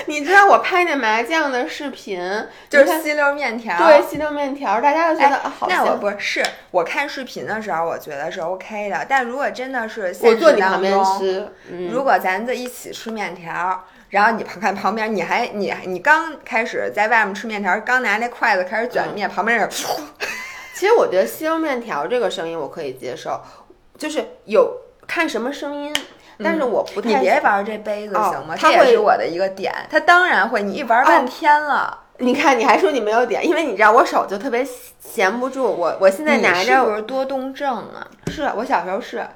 [0.06, 2.20] 你知道我拍那麻将的视频，
[2.68, 5.96] 就是吸溜面条，对吸溜面条，大家都觉得、哎啊好那我。
[5.96, 9.04] 不是是我看视频的时候，我觉得是 OK 的。
[9.08, 19.68] 但如果真的是我现实当坐你旁边中，吃，嗯，如果咱在一起吃面条，然后你旁看旁边，你还你你刚开始在外面吃面条，刚拿那筷子开始嗯卷面，旁边人
[20.74, 23.42] 其实我觉得吸溜面条这个声音我可以接受，
[23.96, 25.94] 就是有看什么声音，
[26.42, 28.54] 但是我不太、你别玩这杯子哦行吗？
[28.58, 29.72] 它会是我的一个点。
[29.90, 34.66] 它当然会，你一玩半天了，你看，你还说你没有点，因为你知道我手就特别
[35.00, 38.06] 闲不住，我我现在拿着我是多动症啊？
[38.28, 39.26] 是我小时候是，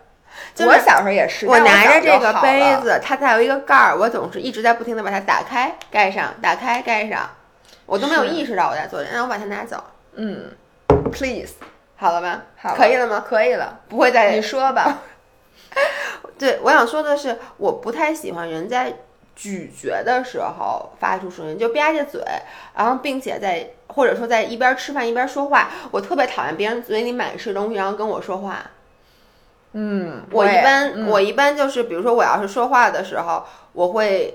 [0.54, 7.28] 就是我小时候也是，我拿着这个杯，子，它再有一个盖儿，我总是一直在不停的把它打开、盖上、打开、盖上，
[7.86, 9.82] 我都没有意识到我在做这，让我把它拿走，
[10.14, 10.50] 嗯
[11.12, 11.52] ，please，
[11.96, 12.42] 好了吧？
[12.56, 13.24] 好，可以了吗？
[13.26, 14.98] 可以了，不会再你说吧。
[16.40, 18.94] 对，我想说的是，我不太喜欢人在
[19.36, 22.22] 咀嚼的时候发出声音，就吧唧嘴，
[22.74, 25.68] 然后并且在或者说在一边吃饭一边说话。
[25.90, 28.70] 我特别讨厌别人嘴里满是东西，然后跟我说话。
[29.72, 34.34] 嗯，我一般、嗯我一般就是，比如说我要是说话的时候，我会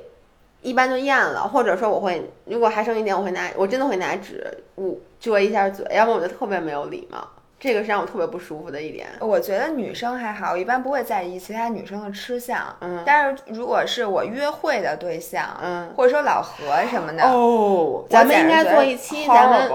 [0.61, 7.27] 一般就咽了，或者说我会如果还剩一点，我会拿我真的会拿纸捂遮一下嘴，要不然我就特别没有礼貌，
[7.65, 9.07] 这个是让我特别不舒服的一点。
[9.19, 12.63] 我觉得女生还好，我一般不会在意其他女生的吃相。
[12.79, 19.71] 嗯但是如果是我约会的对象，嗯，或者说老何什么的，哦，咱们应该做一期，咱们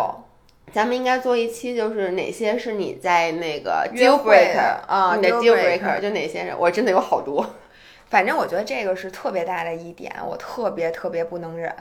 [0.72, 7.44] 咱们应该做一期，就是哪些是你在那个约 deal 会 breaker 的啊你的 deal breaker breaker 就哪些人，我真的有好多。
[8.08, 11.74] 反正我觉得这个是特别大的一点，我特别特别不能忍。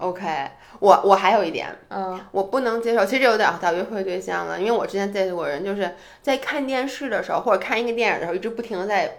[0.00, 0.26] OK，
[0.78, 9.18] 我我还有一点，嗯，我不能接受，其实有点到约会对象了，因为我之前 date 过人，就是在看电视的时候或者看一个电影的时候，一直不停的在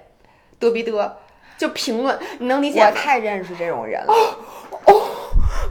[0.59, 1.11] 嘚逼嘚，
[1.57, 2.87] 就评论，你能理解吗？
[2.89, 4.13] 我太认识这种人了，
[4.87, 5.07] 哦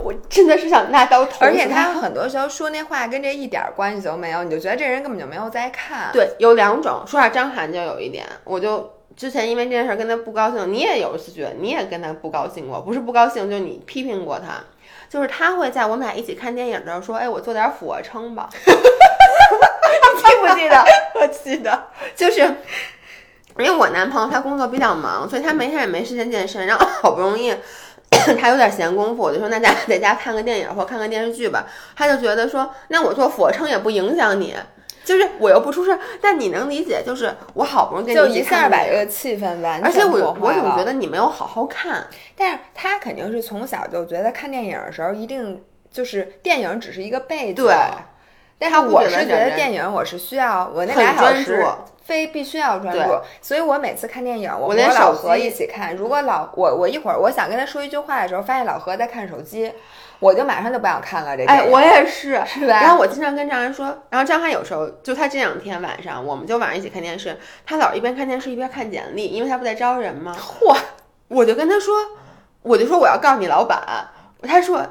[0.02, 6.10] 我真的是想拿刀捅死而且他很多时候说那话跟这一点关系都没有，你就觉得这人根本就没有在看。
[6.12, 14.62] 对有两种，说下张涵就有一点，我就之前因为这件事儿跟他不高兴，你也有一次觉得你也跟他不高兴过，不是不高兴，就是你批评过他，
[15.10, 20.84] 就是他会在我们俩一起看电影的时候说，哎，我做点俯卧撑吧， 你记不记得？
[21.20, 22.40] 我记得， 就是
[23.58, 27.52] 因为我男朋友他工作比较忙，所以他没事也没时间健身，然后好不容易
[28.40, 31.66] 他有点闲工夫，我就说那咱俩在家看个电影或看个电视剧吧。
[31.96, 34.54] 他就觉得说，那我做俯卧撑也不影响你，
[35.04, 47.74] 就是我又不出事儿，但你能理解，就是我好不容易跟就你一一下把这个气氛完而且我我总觉得你没有好好看，但是他肯定是从小就觉得看电影的时候一定就是电影只是一个背景，对。
[48.62, 51.66] 但是我是觉得电影我是需要我那很俩小专时注
[52.04, 55.96] 非必须要专对注，所以我每次看电影，我和我老何一起看。
[55.96, 59.72] 如果老我我一会儿我想跟他说一句话的时候，发现老何在看手机，
[60.20, 61.36] 我就马上就不想看了。
[61.36, 70.36] 这哎，我也是， 是吧然后我经常跟张涵说，然后张涵有时候就他这两天晚上，我们就晚上一起看电视，他老一边看电视一边看简历，因为他不在招人吗？
[70.38, 70.76] 嚯，
[71.28, 71.94] 我就跟他说，
[72.62, 73.80] 我就说我要告诉你老板，
[74.42, 74.86] 他说。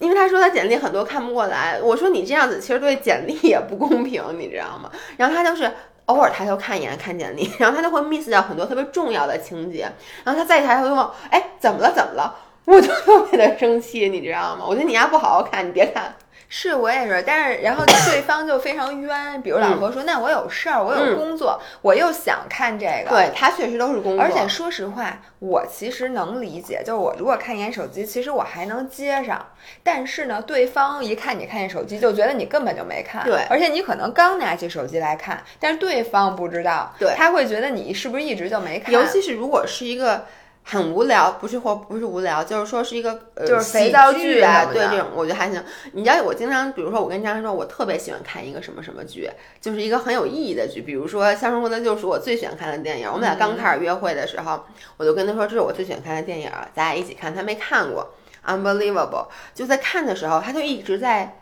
[0.00, 4.90] 因为他说他简历很多看不过来，我说你这样子其实对简历也不公平，你知道吗？
[5.16, 5.70] 然后他就是
[6.06, 9.88] 偶尔抬头看一眼看简历，然后他就会 miss 掉很多特别重要的情节，
[10.24, 11.92] 然后他再抬头就问，哎，怎么了？
[11.94, 12.34] 怎么了？
[12.66, 14.64] 我就特别的生气，你知道吗？
[14.66, 16.14] 我觉得你丫不好好看，你别看。
[16.46, 29.44] 是我也是，但是然后对方就非常冤，比如老何说，那我有事儿，我有嗯工作，我又想看这个，对他确实都是工作，而且说实话，我其实能理解，就是我如果看一眼手机，其实我还能接上。
[29.82, 33.24] 但是呢，对方一看你看见手机，就觉得你根本就没看。
[33.24, 38.92] 对而且你可能刚拿起手机来看，但是对方不知道，对他会觉得你是不是一直就没看。
[38.92, 40.24] 尤其是如果是一个
[40.66, 45.62] 很无聊，不是或不是无聊，就是说是一个呃就是肥皂剧剧啊对这种我觉得还行。
[45.92, 53.06] 你知道我经常，比如说我跟张涵说，我特别喜欢看一个什么什么剧，就是一个很有意义的剧，比如说《肖申克的救赎》，我最喜欢看的电影。
[53.06, 54.64] 我们俩刚开始约会的时候，
[54.96, 57.34] 我就跟他说这是我最喜欢看的电影，咱俩一起看。
[57.34, 58.14] 他没看过
[58.46, 59.26] ，Unbelievable。
[59.54, 61.40] 就在看的时候，他就一直在。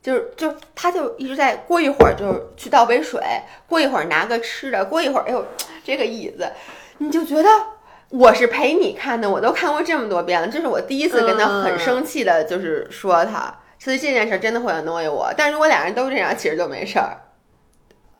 [0.00, 3.20] 就是就他就一直在过一会儿就是去倒杯水，
[3.66, 5.44] 过一会儿拿个吃的，过一会儿哎呦
[5.84, 6.48] 这个椅子，
[6.98, 7.48] 你就觉得
[8.10, 15.32] 我是陪你看的，我都看过这么多遍了，这是我第一次跟他很生气的，就是说他，所以这件事真的会 annoy 我。
[15.36, 17.18] 但如果俩人都这样，其实就没事儿。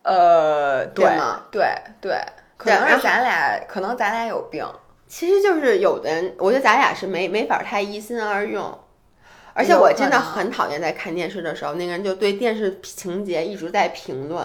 [0.02, 1.66] 呃，对对吗对
[2.00, 2.18] 对，
[2.56, 4.64] 可能是咱俩，可能咱俩有病。
[5.06, 8.78] 其实就是有的人，我觉得咱俩是没没法太一心二用。
[9.54, 14.44] 而且我真的很讨厌在看电视的时候，那个人就对电视情节一直在评论，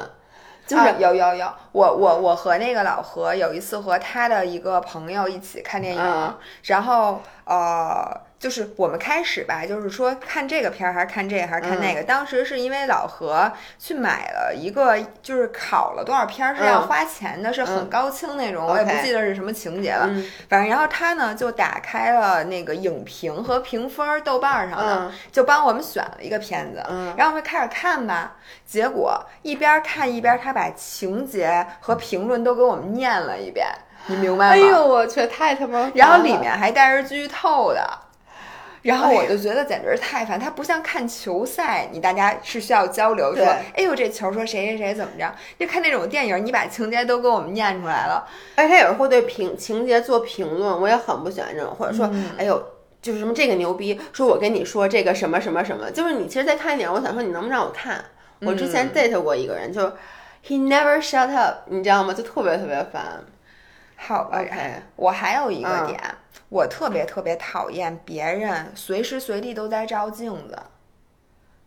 [0.74, 12.04] 就是、啊、有有有，我我我和那个老何有一次和他的一个朋友一起看电影，嗯然后呃，就是我们开始吧，就是说看这个片儿还是看这个还是看那个。
[12.04, 20.08] 当时是因为老何去买了一个，就是考了多少片儿是要嗯花钱的，是很嗯高清那种，我也不记得是什么情节了。
[20.10, 28.36] 嗯反正然后他呢就打开了那个影评和评分儿，豆瓣儿上的，嗯就帮我们选了一个片子，嗯然后我们开始看吧。
[28.66, 33.66] 结果一边看一边他把情节和评论都给我们念了一遍，
[34.08, 34.52] 你明白吗？
[34.52, 35.90] 哎呦，我去，太他妈！
[35.96, 38.00] 然后里面还带着剧透的。
[38.84, 45.34] 然后我就觉得简直是太烦，它不像看球赛，你大家是需要交流，说，对哎呦这球说谁谁谁怎么着？
[45.58, 52.62] 就看那种电影，你把情节都给我们念出来了，而且他有时候会对评情节做评论，我也很不喜欢这种，或者说，嗯哎呦，
[53.02, 58.04] 就是什么这个牛逼，说我跟你说这个什么什么什么，就是你其实，在看一点，我想说你能不能让我看？
[58.42, 59.82] 我之前嗯 date 过一个人，就
[60.46, 62.14] he never shut up，你知道吗？
[62.14, 63.24] 就特别特别烦。
[63.96, 66.00] 好吧 OK 我还有一个嗯点，
[66.50, 70.58] 我特别特别讨厌别人随时随地都在照镜子，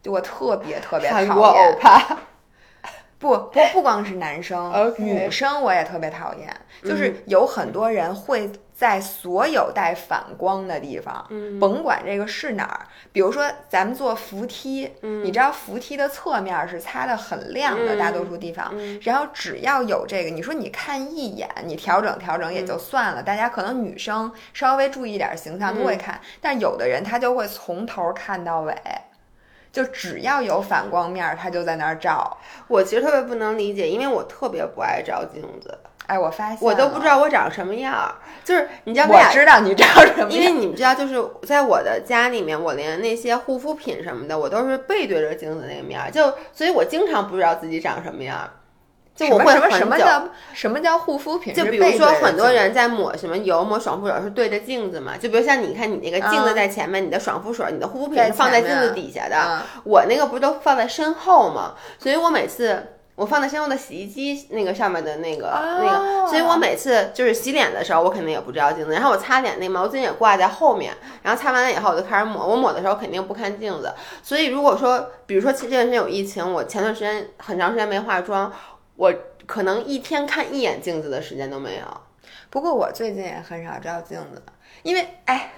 [0.03, 1.79] 就我特别特别讨厌。
[3.19, 6.49] 不不不光是男生女生我也特别讨厌，
[6.83, 12.81] 嗯就是有很多人会在所有带反光的地方，嗯甭管这个是哪儿，
[13.12, 28.75] 比如说咱们坐扶梯，嗯你知道扶梯的侧面是擦的很亮的，嗯大多数地方，嗯然后只要有这个，你说你看一眼，你调整调整也嗯就算了，大家可能女生稍微注意一点形象都嗯会看，但有的人他就会从头看到尾。
[29.77, 32.35] 就只要有反光面儿，他就在那儿照。
[32.66, 38.14] 我其实特别不能理解，因为我特别不爱照镜子，哎，我发现我都不知道我长什么样儿。
[38.43, 48.49] 就是你知道，我知道你长什么因为，你们知道，就是在我的家里面，我连那些护肤品什么的，我都是背对着镜子那个面儿，就所以我经常不知道自己长什么样儿。
[49.17, 51.55] 就我会什么什么叫什么叫护肤品？
[51.55, 55.17] 就比如说，很多人在抹什么油、抹爽肤水是对着镜子嘛。
[55.17, 59.37] 就比如像你看，你那个镜子在前面，你的爽肤水、你的护肤品是放在镜子底下的。
[59.37, 61.75] 嗯我那个不是都放在身后嘛？
[61.99, 65.49] 所以我每次我放在身后的洗衣机那个上面的那个、
[65.81, 68.93] 那哦个，所以我每次就是洗脸的时候，我肯定也不照镜子。
[68.93, 70.93] 然后我擦脸那毛巾也挂在后面，
[71.23, 72.47] 然后擦完了以后我就开始抹。
[72.47, 73.95] 我抹的时候肯定不看镜子。
[74.23, 78.53] 所以如果说，比如说这段时间有疫情，我前段时间很长时间没化妆，
[78.97, 79.12] 我
[79.47, 82.01] 可能一天看一眼镜子的时间都没有。
[82.51, 84.42] 不过我最近也很少照镜子，
[84.82, 85.53] 因为哎，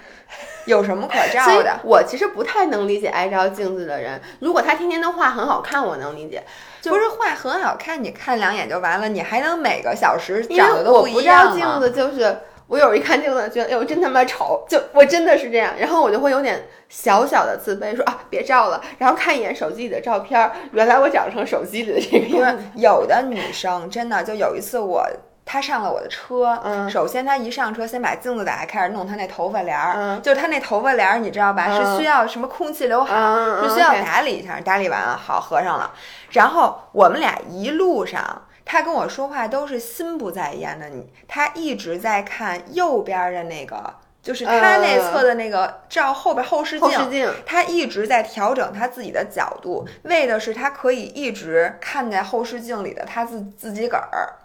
[0.66, 1.80] 有什么可照的？
[1.84, 4.20] 我其实不太能理解爱照镜子的人。
[4.40, 6.42] 如果他天天都画很好看，我能理解。
[6.80, 11.78] 就不是画很好看，你看两眼就完了，你还能每个小时因长得都为我不一样照镜吗？
[11.78, 12.38] 子就是。
[12.68, 22.64] 我有一看镜子，觉得哎呦真他妈丑，就我真的是这样，然后我就会有点小小的自卑，说啊别照了，然后看一眼手机里的照片儿，原来我长成手机里的这个因为样子。
[22.76, 25.04] 有的女生真的就有一次我。
[25.50, 31.64] 她上了我的车，嗯首先她一上车，先把镜子打开，开始弄她那头发帘儿，嗯就是她那头发帘儿，你知道吧？
[31.70, 35.90] 嗯是需要什么空气刘海，嗯是需要打理一下，打理完了好合上了。
[36.32, 46.86] 然后我们俩一路上，他跟我说话都是心不在焉的，你他一直在看右边的那个，就是他那侧的那个照后边后视镜。
[46.86, 54.36] 后视镜，他一直在调整他自己的角度，为的是他可以一直看在后视镜里的他自自己个儿。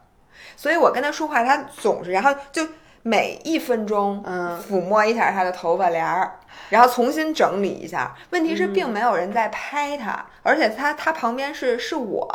[0.55, 2.65] 所以我跟他说话，他总是然后就
[3.01, 8.15] 每一分钟，嗯抚摸一下他的头发帘儿，然后重新整理一下。
[8.29, 12.29] 问题是，并没有人在拍他，而且他他旁边是是我，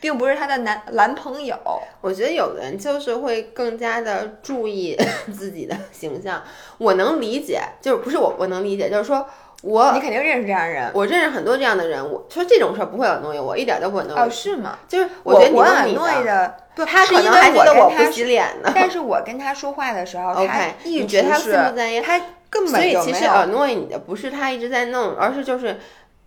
[0.00, 1.56] 并不是他的男男朋友。
[2.00, 4.96] 我觉得有的人就是会更加的注意
[5.36, 6.42] 自己的形象，
[6.78, 9.26] 我能理解，就是不是我我能理解，就是说
[9.62, 14.16] 我你肯定认识这样的人我认识很多这样的人，我说这种事儿不会有东西，我一点都不会弄。
[14.16, 14.28] 哦？
[14.30, 14.78] 是吗？
[14.88, 18.72] 就是我觉得你我很诺的，不，他可是因为能还觉得跟他我不洗脸呢。
[18.74, 23.66] 但是我跟他说话的时候， 他一直你觉得他是心不在焉他根所以其实本就没有。
[23.66, 25.78] annoy 你的不是他一直在弄，而是就是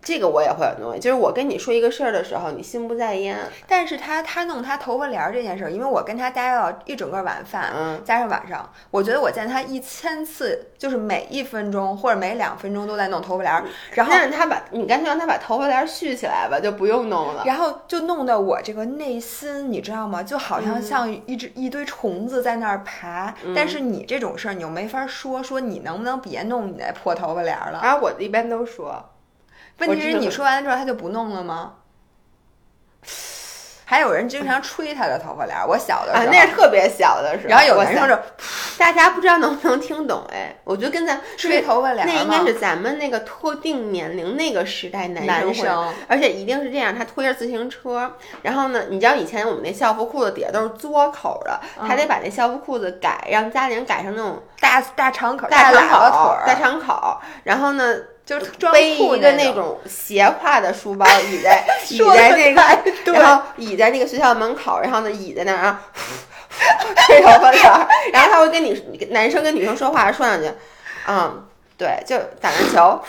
[0.03, 3.37] 这个我也会 annoy，就是我跟你说一个事儿的时候，你心不在焉。
[3.67, 17.43] 但是他他弄他头发帘儿这件事儿，因为我跟他待了一整个晚饭，嗯加上晚上，我觉得我见他一千次，就是每一分钟或者每两分钟都在弄头发帘儿，然后但是他把你干脆让他把头发帘儿续起来吧，就不用弄了。
[17.45, 20.21] 然后就弄得我这个内心，你知道吗？
[20.21, 23.33] 就好像像一只、一堆虫子在那儿爬。
[23.55, 27.79] 但是你这种事儿，你又没法说，说你能不能别弄你那破头发帘儿了？
[27.79, 29.03] 啊我一般都说，
[29.79, 31.73] 问题是你说完了之后，他就不弄了吗？
[33.85, 37.49] 还有人经常吹他的头发帘儿，我小的时啊，候，那是特别小的时候。
[37.49, 38.17] 然后有男生就
[38.75, 48.11] 大家不知道能不能听懂哎，我觉得跟咱吹头发帘儿那应该是咱们那个特定年龄那个时代男男生而且一定是这样，他推着自行车，
[48.41, 57.83] 然后呢，你知道以前我们那校服裤子底下都是嘬口的，嗯他得把那校服裤子改，让家里人改成那种大大长口、大长腿口、儿，大长口，然后呢。
[58.25, 65.79] 就是装背酷一个那那种斜挎的书包， 倚在倚在那个，对然后倚在那个学校门口，然后呢倚在那儿，然后
[67.05, 70.49] 吹头发的，然后他会跟你男生跟女生说话说两句，
[71.07, 71.45] 嗯，
[71.77, 73.01] 对，就打篮球。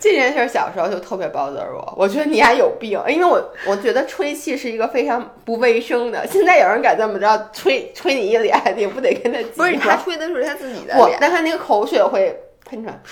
[0.00, 6.26] 对，这件事儿小时候就特别 bother 我，我觉得你还有病，因为我我觉得吹气是一个非常不卫生的。
[6.26, 12.98] 现在有人敢这么着吹吹你一脸，你不得跟他不是他吹的是他自己的，脸，但他那个口水会喷出来。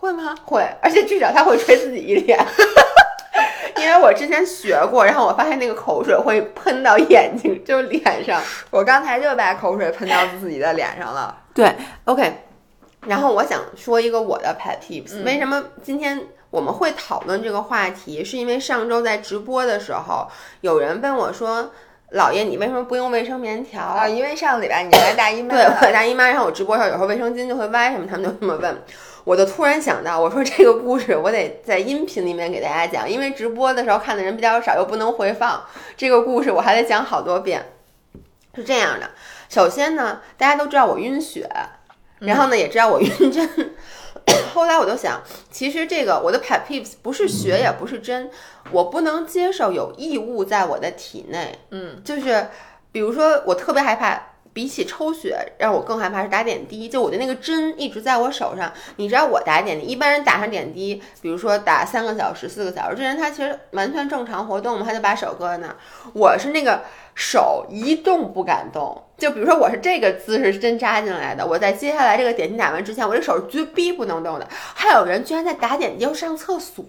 [0.00, 0.34] 会吗？
[0.46, 2.38] 会，而且至少他会吹自己一脸，
[3.76, 8.40] 因为我之前学过，然后我发现那个口水会喷到眼睛，就是脸上。
[8.70, 11.36] 我刚才就把口水喷到自己的脸上了。
[11.52, 11.70] 对
[12.06, 12.32] ，OK。
[13.06, 18.24] 然后我想说一个我的 pet tips，、嗯为什么今天我们会讨论这个话题？
[18.24, 20.28] 是因为上周在直播的时候，
[20.60, 21.70] 有人问我说。
[22.12, 23.80] 姥爷，你为什么不用卫生棉条？
[23.80, 28.82] 啊，因为上个礼拜你来大姨妈对， 了，我大姨妈，然后我直播的时候有时候卫生巾就会歪什么，他们就这么问。
[29.22, 35.62] 我就突然想到，我说这个故事我得在音频里面给大家讲，因为直播的时候看的人比较少，又不能回放，
[35.96, 37.64] 这个故事我还得讲好多遍。
[38.56, 39.08] 是这样的，
[39.48, 41.48] 首先呢，大家都知道我晕血，
[42.20, 43.74] 然后呢也知道我晕针。
[44.54, 48.30] 后来我就想，其实这个我的 pet peeves 不是血也不是针，
[48.70, 51.58] 我不能接受有异物在我的体内。
[51.70, 52.46] 嗯，就是
[52.92, 54.26] 比如说我特别害怕。
[54.52, 56.88] 比起抽血，让我更害怕是打点滴。
[56.88, 65.76] 就我的那个针一直在我手上，你知道我打点滴，一般人打上点滴，比如说打三个小时、四个小时，这人他其实完全正常活动嘛，他就把手搁在那儿。
[66.14, 66.82] 我是那个
[67.20, 74.48] 手一动不敢动，就比如说我是这个姿势针扎进来的，我在接下来这个点滴打完之前，我这手是绝逼不能动的。
[74.50, 76.82] 还有人居然在打点滴要上厕所，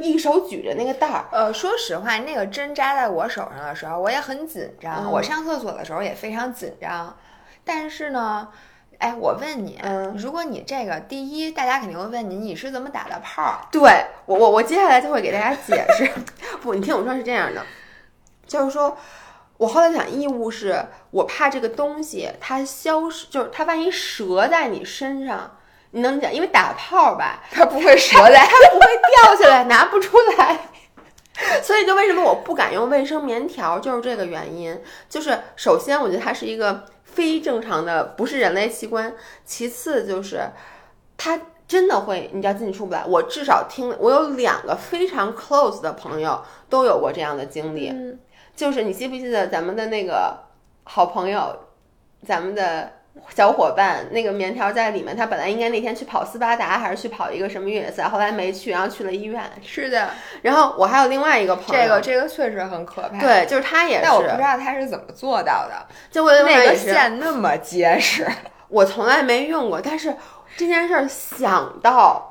[0.00, 1.26] 一手举着那个袋儿。
[1.30, 5.04] 呃，说实话，那个针扎在我手上的时候，我也很紧张。
[5.04, 7.14] 嗯我上厕所的时候也非常紧张。
[7.62, 8.48] 但是呢，
[8.96, 13.68] 哎，我问你，嗯如果你这个第一，大家肯定会问你，你是怎么打的泡儿？
[13.70, 16.10] 对我，我我接下来就会给大家解释。
[16.62, 17.62] 不，你听我说是这样的，
[18.46, 18.96] 就是说
[19.58, 25.58] 我后来想，异物是我怕这个东西它消失，就是它万一折在你身上，
[25.90, 26.32] 你能讲？
[26.32, 28.46] 因为打泡吧， 它不会折在。
[28.46, 28.86] 它不会
[29.22, 30.60] 掉下来，拿不出来。
[31.62, 34.80] 所以就为什么我不敢用卫生棉条，就是这个原因。
[35.08, 39.10] 就是首先，我觉得它是一个非正常的，不是人类器官；
[39.44, 40.50] 其次就是
[41.16, 43.04] 它真的会，你知道进出不来。
[43.04, 47.88] 我至少听，我有两个非常 close 的朋友都有过这样的经历。
[47.90, 48.18] 嗯
[48.58, 50.36] 就是你记不记得咱们的那个
[50.82, 51.56] 好朋友，
[52.26, 52.90] 咱们的
[53.32, 59.40] 小伙伴，那个棉条在里面，他本来应该那天去跑斯巴达，还是去跑一个什么越野赛，后来没去，然后去了医院。
[59.62, 60.10] 是的，
[60.42, 65.86] 然后我还有另外一个朋友，这个这个确实很可怕。，对，就是他也是但我不知，道他是怎么做到的。
[66.10, 68.26] 就我另外那个，线那么结实，
[68.66, 70.12] 我从来没用过，但是
[70.56, 72.27] 这件事儿想到。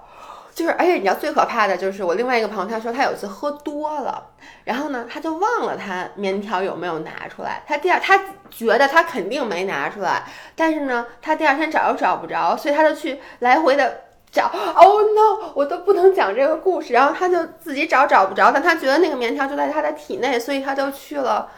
[0.57, 4.31] 就是，而且你知道最可怕的就是我另外一个朋友，他说他有一次喝多了，
[4.63, 7.61] 然后呢，他就忘了他棉条有没有拿出来。
[7.67, 10.23] 他第二，他觉得他肯定没拿出来，
[10.55, 14.01] 但是呢，他第二天找又找不着，所以他就去来回的
[14.31, 14.51] 找。
[14.73, 16.91] Oh no，我都不能讲这个故事。
[16.91, 21.51] 然后他就自己找找不着，但他觉得那个棉条就在他的体内，所以他就去了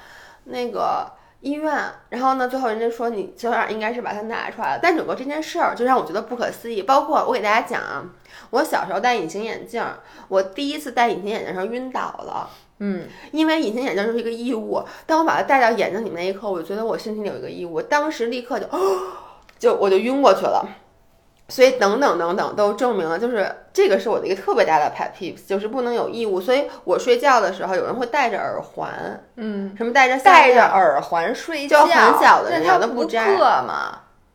[0.44, 1.74] 那个医院。
[2.10, 4.80] 然后呢，最后人家说你昨晚应该是把它拿出来了。
[4.84, 6.84] 但整个这件事儿就让我觉得不可思议。
[6.84, 8.04] 包括我给大家讲啊，
[8.52, 12.50] 我小时候戴隐形眼镜儿，我第一次戴隐形眼镜的时候晕倒了。
[12.80, 18.66] 嗯，因为隐形眼镜就是一个异物，当我把它戴到眼睛里面那一刻，我就觉得我身体里有一个异物，当时立刻就，
[19.60, 20.66] 就我就晕过去了。
[21.50, 26.40] 所以等等等等都证明了，就是这个是我的一个特别大的 pet peeves，就是不能有异物。
[26.40, 33.36] 所以我睡觉的时候，有人会戴着耳环，嗯，什么戴着戴着耳环睡觉就觉，很小的人那他有的不摘？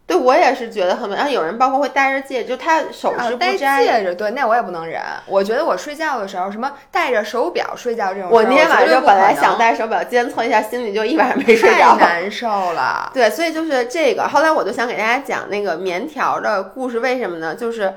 [0.07, 3.83] 对我也是觉得很美，然后有人包括会戴着戒指，就他首饰不摘。
[3.83, 5.01] 戒指，对，那我也不能忍。
[5.27, 12.07] 我觉得我睡觉的时候，什么戴着手表睡觉这种，我那天晚上本来想戴手表监测一下心率，就一晚上没睡着太着。
[12.07, 13.11] 难受了。
[13.15, 14.29] 对，所以就是这个。
[14.29, 17.55] 后来我就想给大家讲那个棉条的故事，为什么呢？
[17.55, 17.95] 就是，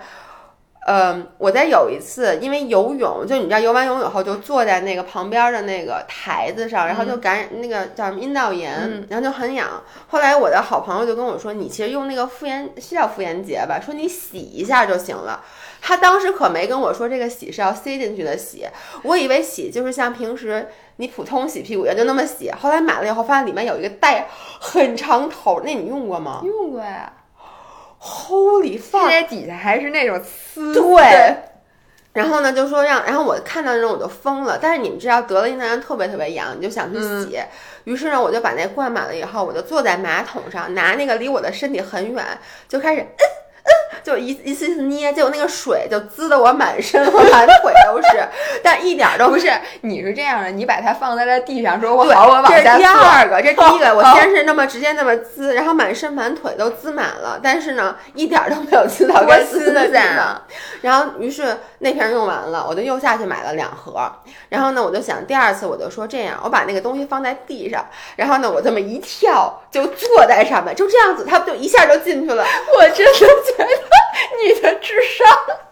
[0.90, 9.84] 嗯，我在有一次因为游泳，就你知道游完泳以后就坐在那个旁边的那个台子上，然后就感染那个叫什么阴道炎，嗯然后就很痒。
[10.08, 15.44] 后来我的好朋友就跟我说，你其实用那个妇炎是叫妇炎洁吧，说你洗一下就行了。
[15.82, 18.66] 他当时可没跟我说这个洗是要塞进去的洗，
[19.04, 22.50] 我以为洗就是像平时你普通洗屁股一样就那么洗。
[22.52, 24.28] 后来买了以后发现里面有一个带
[24.62, 27.12] 很长头，那你用过吗用过呀，
[28.02, 29.10] ？Holy fuck！
[29.10, 30.74] 且底下还是那种丝。
[30.74, 31.38] 对。
[32.14, 34.58] 然后呢，就说让，然后我看到那种我就疯了。
[34.60, 37.40] 但是你们知道得了阴道炎特别特别痒，你就想去洗。
[37.84, 42.26] 于是呢，我就把那灌满了以后，我就坐在马桶上，拿那个离我的身体很远，
[42.68, 43.24] 就开始嗯
[43.64, 43.72] 嗯，
[44.04, 48.28] 就一一次次捏，结果那个水就滋得我满身和满腿都是，
[48.64, 52.86] 但一点都不是，你是这样的，你把它放在了地上，说我对，好，我往这是第。
[52.98, 53.96] 二个，这第一个。
[53.96, 59.98] 我哦先是那么直接那么滋，然后满身满腿都滋满了，但是呢，一点儿都没有滋到该滋的地。
[60.82, 64.12] 然后，于是那瓶用完了，我就又下去买了两盒。
[64.50, 67.86] 然后呢，我就想第二次我就说这样，我把那个东西放在地上，
[68.16, 72.44] 然后呢，我这么一跳就坐在上面，就这样子，它不就一下就进去了。
[72.78, 73.34] 我真的觉得
[74.44, 75.67] 你的智商。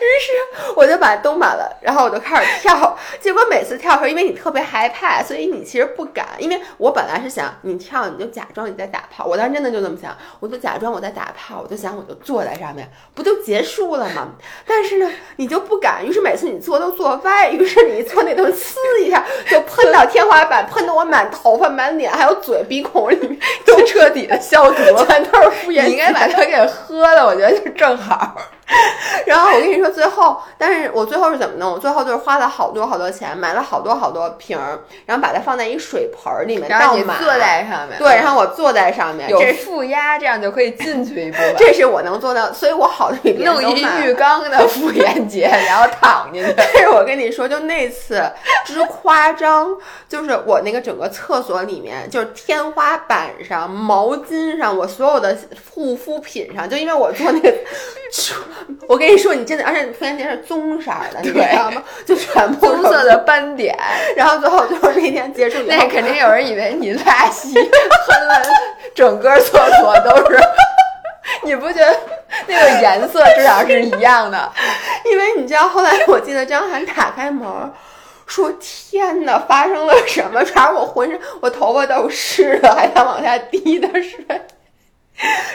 [0.00, 2.96] 于是我就把灯满了，然后我就开始跳。
[3.20, 6.26] 结果每次跳的时候，因为你特别害怕，所以你其实不敢。
[6.38, 9.24] 因为我本来是想你跳，你就假装你在打炮。
[9.24, 14.28] 我当时真的就这么想，我就假装我在打炮，我就想我就坐在上面，不就结束了吗？
[14.66, 16.04] 但是呢，你就不敢。
[16.06, 25.84] 于是每次你坐都坐歪，于是你一坐那东西呲一下就喷到天花板，喷得我满头发、满脸，还有嘴、鼻孔里面都彻底的消毒，全都是敷衍。
[25.84, 28.36] 你应该把它给喝了，我觉得就正好。
[29.26, 31.72] 然后我跟你说，最后，但是我最后是怎么弄？
[31.72, 41.54] 我最后就是花了好多好多钱，买了好多好多瓶儿，然后把它放在一水盆里面，然后你坐在上面，对，然后我坐在上面，有负压，这样就可以进去一部分。
[41.56, 46.52] 这是我能做到，所以我好的比别人弄一浴缸的妇炎洁，然后躺进去。
[46.56, 48.22] 但是我跟你说，就那次
[48.64, 49.74] 之夸张，
[50.08, 55.36] 就是我那个整个厕所里面，就是天花板上、毛巾上，我所有的
[55.72, 57.52] 护肤品上，就因为我做那个。
[58.88, 61.82] 我跟你说，你真的，而且妇炎洁是棕色的，你知道吗？
[62.06, 63.78] 就全部棕色的斑点。
[64.16, 68.42] 然后最后就是那天结束以后，那肯定有人以为你拉稀 喷了
[68.94, 70.38] 整个厕所都是。
[71.44, 72.00] 你不觉得
[72.46, 74.50] 那个颜色至少是一样的？
[75.04, 77.46] 因为你知道，后来我记得张涵打开门
[78.26, 80.42] 说：“天哪，发生了什么？
[80.46, 84.24] 反正我浑身，我头发都湿了，还在往下滴的水。”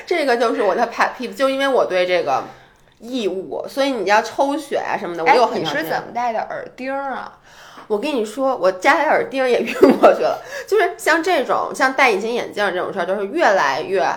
[0.05, 2.43] 这个就是我的 pet peeve，就因为我对这个
[3.03, 7.37] 异物，所以你要抽血啊什么的，我又很你是怎么戴的耳钉啊？
[7.87, 10.41] 我跟你说，我摘的耳钉也晕过去了。
[10.65, 14.07] 就是像这种，像戴隐形眼镜这种事儿，就是越来越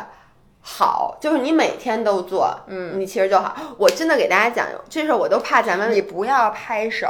[0.60, 1.18] 好。
[1.20, 3.56] 就是你每天都做，嗯，你其实就好。
[3.76, 7.08] 我真的给大家讲，这事我都怕咱们，你不要拍手，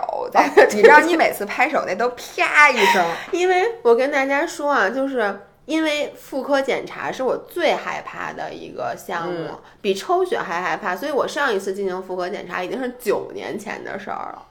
[0.72, 5.40] 你知道 你每次拍手那都啪一声，因为我跟大家说啊，就是。
[5.66, 9.50] 因为妇科检查是我最害怕的一个项目，
[9.80, 14.42] 比抽血还害怕，所以我上一次进行妇科检查已经是九年前的事儿了，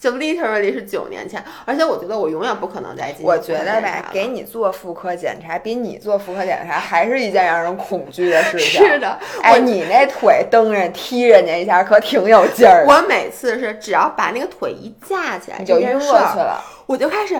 [0.00, 3.26] 就 literally 是九年前，而且我觉得我永远不可能再进行。
[3.26, 8.80] 我觉得吧，给你做妇科检查比你做妇科检查还是一件让人恐惧的事情。
[8.88, 12.86] 是的，哎，你那腿蹬人踢人家一下可挺有劲儿。
[12.86, 17.38] 我每次是只要把那个腿一架起来，就晕过去了，我就开始。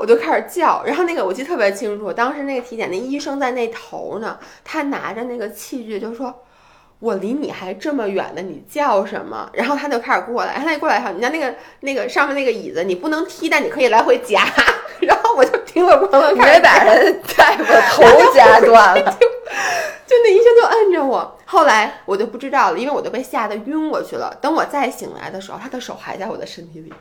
[0.00, 6.32] 我就开始叫，然后那个我记得特别清楚，当时那个体检那医生在那头呢，他拿着那个器具就说
[7.00, 14.44] ：“我离你还这么远呢，你叫什么？”然后他就开始过来，他一过来以后，你家那个那个上面那个椅子，你不能踢，但你可以来回夹。
[15.00, 19.04] 然后我就听了咣啷，直接把人大夫头夹断了，
[20.06, 21.37] 就那医生就摁着我。
[21.50, 24.36] 后来我就不知道了，因为我就被吓得晕过去了。
[24.38, 26.92] 等我再醒来的时候，他的手还在我的身体里。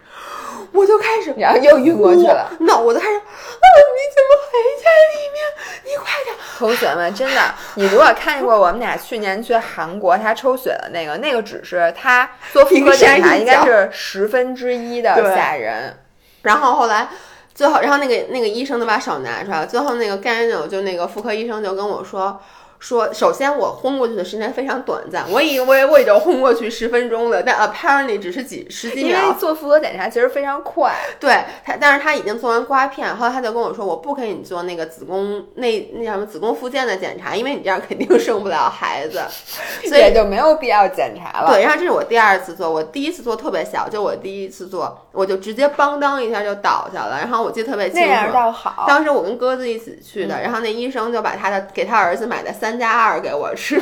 [0.71, 5.43] 我就开始，然后又晕过去了， 脑子开始，啊，你怎么还在里面？
[5.83, 6.33] 你快点！
[6.57, 15.97] 同学们，真的， 你如果看过我们俩去年去韩国他抽血的那个，那个只是他做妇科检查， 应该是十分之一的吓人。
[16.43, 17.09] 然后后来
[17.53, 22.41] 最后，然后那个那个医生就把手拿出来，最后那个 Gano 就那个妇科医生就跟我说。
[22.80, 29.19] 说，首先我昏过去的时间非常短暂，我以为我已经昏过去十分钟了，但 apparently 只是几十几秒。
[29.19, 30.93] 因为做妇科检查其实非常快。
[31.19, 39.23] 对他，但是他已经做完刮片，后来他就跟我说，我不给你做那个子宫那那什么子宫附件的检查，因为你这样肯定生不了孩子，
[39.89, 41.51] 所以就没有必要检查了。
[41.51, 48.07] 对，然后这是我第二次做，我第一次做特别小，就我第一次做，我就直接邦当一下就倒下了，然后我记得特别清楚。
[48.07, 48.86] 那样倒好。
[48.88, 52.66] 当时我跟鸽子一起去的，然后那医生就把他的给他儿子买的三。
[52.68, 53.82] 三加二给我吃，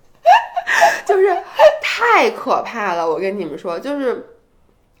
[1.04, 1.36] 就是
[1.82, 3.06] 太可怕了。
[3.06, 4.26] 我跟你们说，就是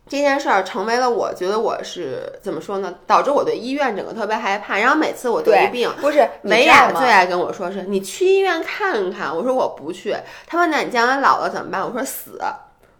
[0.06, 2.94] 这件事儿成为了我觉得我是怎么说呢？
[3.06, 4.78] 导致我对医院整个特别害怕。
[4.78, 10.14] 然后每次我得病，不是美雅最爱跟我说是：“你去医院看看。”我说我不去。
[10.46, 12.38] 他问：“那你将来老了怎么办？”我说：“死。”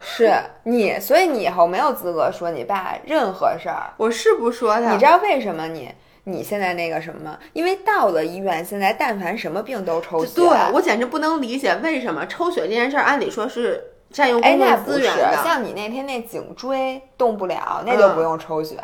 [0.01, 0.33] 是
[0.63, 3.93] 你，所以你以后没有资格说你爸任何事儿。
[3.99, 5.93] 我是不说他，你知道为什么你？
[6.29, 7.39] 你现在那个什么？
[7.53, 10.35] 因为到了医院，现在但凡什么病都抽血。
[10.37, 15.43] 对我简直不能理解为什么抽血这件事儿，按理说是占用公共资源的。
[15.43, 18.79] 像你那天那颈椎动不了，那就不用抽血。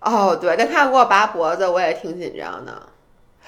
[0.00, 2.82] 哦，对，但他给我拔脖子，我也挺紧张的。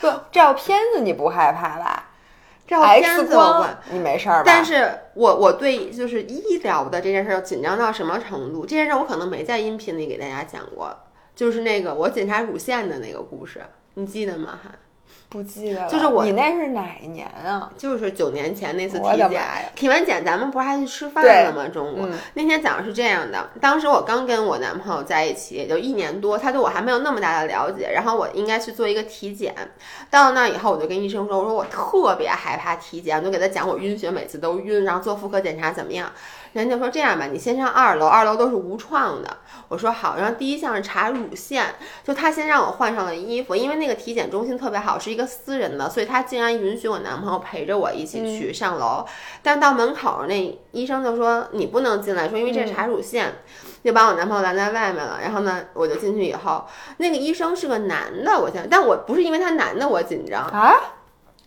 [0.01, 2.05] 不，照片子你不害怕吧？
[2.67, 3.39] 照片子
[3.91, 4.45] 你没事儿吧？
[4.45, 8.67] 但是我我对就是医疗的这件事儿紧张到什么程度？
[8.67, 10.97] 这件事儿我可能没在音频里给大家讲过。
[11.37, 13.61] 就是那个我检查乳腺的那个故事，
[13.95, 14.59] 你记得吗？
[14.61, 14.71] 还
[15.29, 17.71] 不记得了，就是我你那是哪一年啊？
[17.77, 19.43] 就是九年前那次体检，
[19.75, 21.69] 体完检咱们不是还去吃饭了吗？
[21.69, 29.53] 中午、嗯那天早上是这样的，当时我刚跟我男朋友在一起，也就一年多，他对我还没有那么大的了解，然后我应该去做一个体检。
[30.09, 36.11] 到了那以后，我就跟医生说，我说我特别害怕体检，我就给他讲我晕血，每次都晕，然后做妇科检查怎么样。
[36.61, 39.37] 人家就说这样吧，你先上二楼，二楼都是无创的。
[39.69, 49.05] 我说好，然后第一项是查乳腺，就他先让我换上了衣服，因为那个体检中心特别好，是一个私人的，所以他竟然允许我男朋友陪着我一起去上楼。
[49.43, 53.35] 但到门口那医生就说你不能进来，说因为这是查乳腺，
[53.83, 55.19] 就把我男朋友拦在外面了。
[55.21, 56.65] 然后呢，我就进去以后，
[56.99, 60.73] 那个医生是个男的，我想，但我不是因为他男的我紧张，啊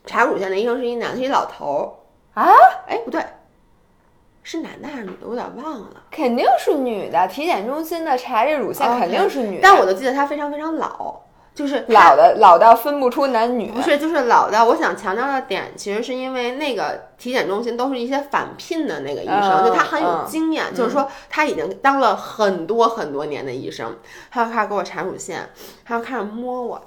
[0.05, 2.03] 查乳腺的医生是一男的，是一老头
[2.33, 2.53] 啊，儿。
[2.87, 3.23] 哎，不对，
[4.51, 5.17] 是男的还是女的？
[5.21, 5.89] 我有点忘了。
[6.09, 11.21] 肯定是女的，体检中心的查这乳腺肯定是女的，但我就记得她非常非常老，
[11.53, 14.65] 就是老的老到分不出男女，不是，就是老到。
[14.65, 23.97] 我想强调的点，其实是因为那个体检中心都是一些返聘的那个医生，嗯就他很有嗯经验，就是说他已经当了很多很多年的医生，
[24.31, 25.47] 他就开始给我查乳腺，
[25.85, 26.81] 他就开始摸我，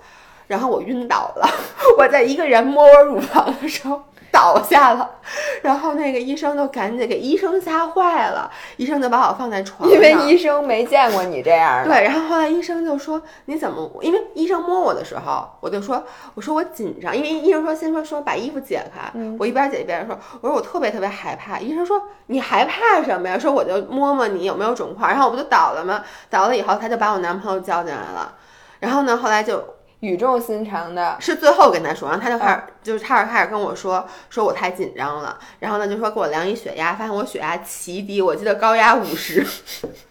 [0.48, 1.48] 然后我晕倒了。
[1.96, 4.02] 我在一个人摸我乳房的时候。
[4.33, 5.09] 倒下了，
[5.62, 11.89] 然后那个医生就赶紧给医生吓坏了，医生就把我放在床上，因为医生没见过你这样的。
[11.89, 13.91] 对，然后后来医生就说你怎么？
[14.01, 16.03] 因为医生摸我的时候，我就说
[16.35, 21.59] 我说我紧张，因为医生说先说说把衣服解开，我一边解一边说，我说我特别特别害怕。
[21.59, 23.39] 医生说你害怕什么呀？
[23.39, 26.03] 说我就摸摸你有没有肿块，然后我不就倒了吗？
[26.30, 28.33] 倒了以后他就把我男朋友叫进来了，
[28.80, 29.62] 然后呢，后来就
[30.03, 39.46] 语重心长的，是最后跟他说，然后他就开始、就是开始开始跟我说，说我太紧张了，然后呢就说给我量一血压，发现我血压奇低，我记得高压五十，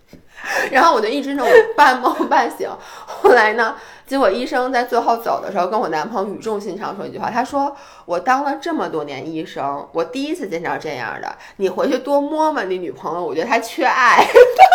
[0.72, 2.70] 然后我就一直那种半梦半醒。
[3.06, 3.76] 后来呢，
[4.08, 7.76] 结果医生在最后走的时候跟我男朋友语重心长说一句话，他说
[8.06, 14.26] 我当了这么多年医生，我第一次见着这样的，你回去多摸摸你女朋友，我觉得她缺爱。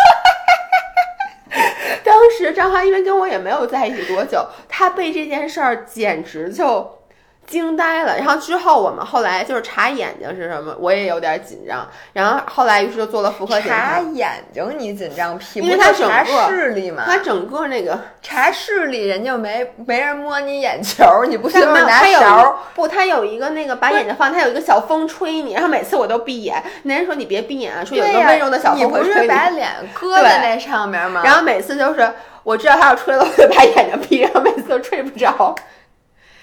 [2.17, 6.96] 当时张翰因为跟我也没有在一起多久，他被这件事儿简直就
[7.47, 8.17] 惊呆了。
[8.17, 11.87] 然后之后我们后来就是查眼睛是什么，我也有点紧张。
[12.13, 22.59] 然后后来于是就做了妇科检查查，眼睛你紧张屁，因为他整个视力嘛，他整个那个查视力人家没没人摸你眼球，你不就是拿他有勺？
[22.75, 26.61] 不，他有一个那个把眼睛放，他有一个小风吹你，然后每次我都闭眼。
[26.83, 29.15] 那人说你别闭眼啊，说有一个温柔的小你风会吹你。
[29.15, 31.21] 不是把脸搁在那上面吗？
[31.23, 32.11] 然后每次就是
[32.43, 35.55] 我知道他要吹了，我就把眼睛闭上，每次都吹不着。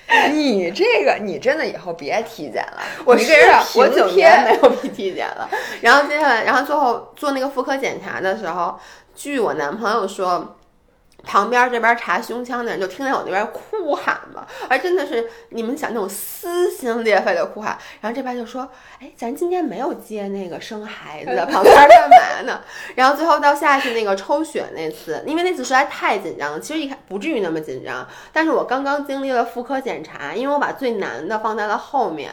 [0.32, 2.82] 你这个，你真的以后别体检了。
[3.04, 5.48] 我是你给人我平九年没，有去体检了。
[5.80, 8.78] 然后接下来，然后最后做那个妇科检查的时候，
[9.14, 10.56] 据我男朋友说。
[11.24, 17.76] 旁边这边查胸腔的人就听见我那边哭喊嘛，而真的是你们想那种撕心裂肺的哭喊。
[18.00, 18.68] 然后这边就说
[19.00, 22.60] ：“哎，咱今天没有接那个生孩子，旁边干嘛呢？”
[22.94, 32.30] 然后最后到下去那个抽血那次，因为那次实在太紧张了，其实一开不至于那么紧张，但是我刚刚经历了妇科检查，因为我把最难的放在了后面。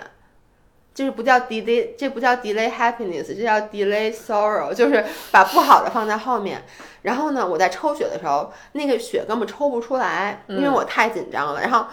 [0.94, 6.64] 就是不叫 delay，这不叫 delay happiness，这叫 delay sorrow，就是把不好的放在后面。
[7.04, 11.62] 然后呢，我在抽血的时候，那个血根本抽不出来，因为我太紧张了。
[11.62, 11.86] 然后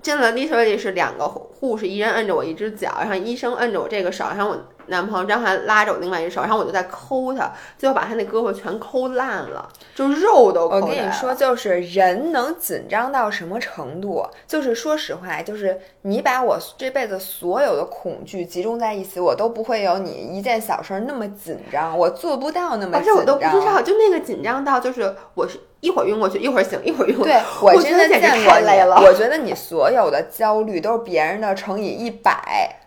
[0.00, 4.56] 进了 literally 是两个护护士，一人摁着我一只脚，然后医生摁着我这个手，然后我
[4.86, 10.80] 男朋友张涵拉着我另外一只手，然后我就在抠他，最后把他那胳膊全抠烂了，就肉都抠我。
[10.82, 14.24] 跟你说，就是人能紧张到什么程度？
[14.46, 23.00] 就是说实话，就是你把我这辈子所有的恐惧集中在一起，我都不会有你一件小事儿那么紧张，我做不到那么紧张。
[23.00, 27.32] 而且我都不知道，就那个紧张到就是我是一会儿晕过去，一会儿醒，一会儿晕过去。
[27.32, 28.96] 对我真的见过你了。
[29.02, 32.80] 我觉得你所有的焦虑都是别人的乘以一百。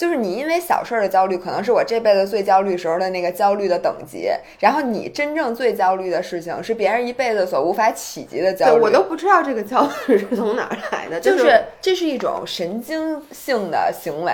[0.00, 8.80] 就是你因为小事儿的焦虑，可能是我这辈子最焦虑时候的那个焦虑的等级，然后你真正最焦虑的事情是别人一辈子所无法企及的焦对，虑。
[8.80, 14.32] 我都不知道这个焦虑是从哪儿来的， 就是是这是一种神经性的行为，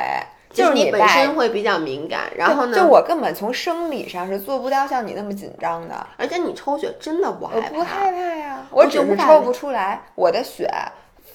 [0.53, 10.71] 就是你本身会比较敏感，然后呢，就我根本从生理上是做不到像你那么紧张的，而且你抽血真的不害怕，我不害怕呀，我我只是抽不出来，我的血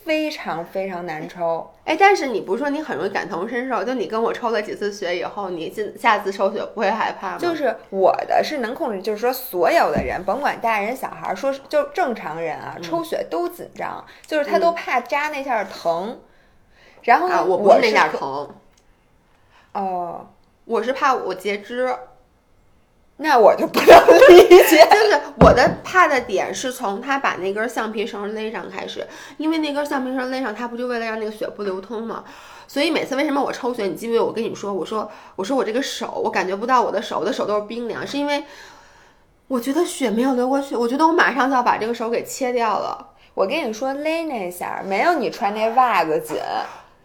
[0.04, 1.72] 非常非常难抽。
[1.86, 3.84] 哎，但是你不是说你很容易感同身受？
[3.84, 7.38] 就你跟我抽了几次血以后，你进下次抽血不会害怕吗？
[7.38, 16.20] 就是我的是能控制，就是说所有的人，甭管大人小孩，说就正常人啊，嗯抽血都紧张，就是他都怕扎那下儿疼。
[17.04, 18.50] 然后呢，啊，我我不是那点儿疼，
[19.74, 20.28] 哦，
[20.66, 21.96] 我是怕我截肢。
[23.22, 23.98] 那我就不能
[24.30, 24.86] 理解。
[24.92, 29.08] 就是我的怕的点是从他把那根橡皮绳勒上开始，
[29.38, 32.24] 因为那根橡皮绳勒上，他不就为了让那个血不流通吗？
[32.68, 38.44] 所以每次为什么我抽血，你记不记得我跟你说，我说我说我这个手我感觉不到我的手，我的手都是冰凉，是因为
[39.48, 43.10] 我觉得血没有流过去，我觉得我马上就要把这个手给切掉了。
[43.34, 46.38] 我跟你说勒那下没有你穿那袜子紧。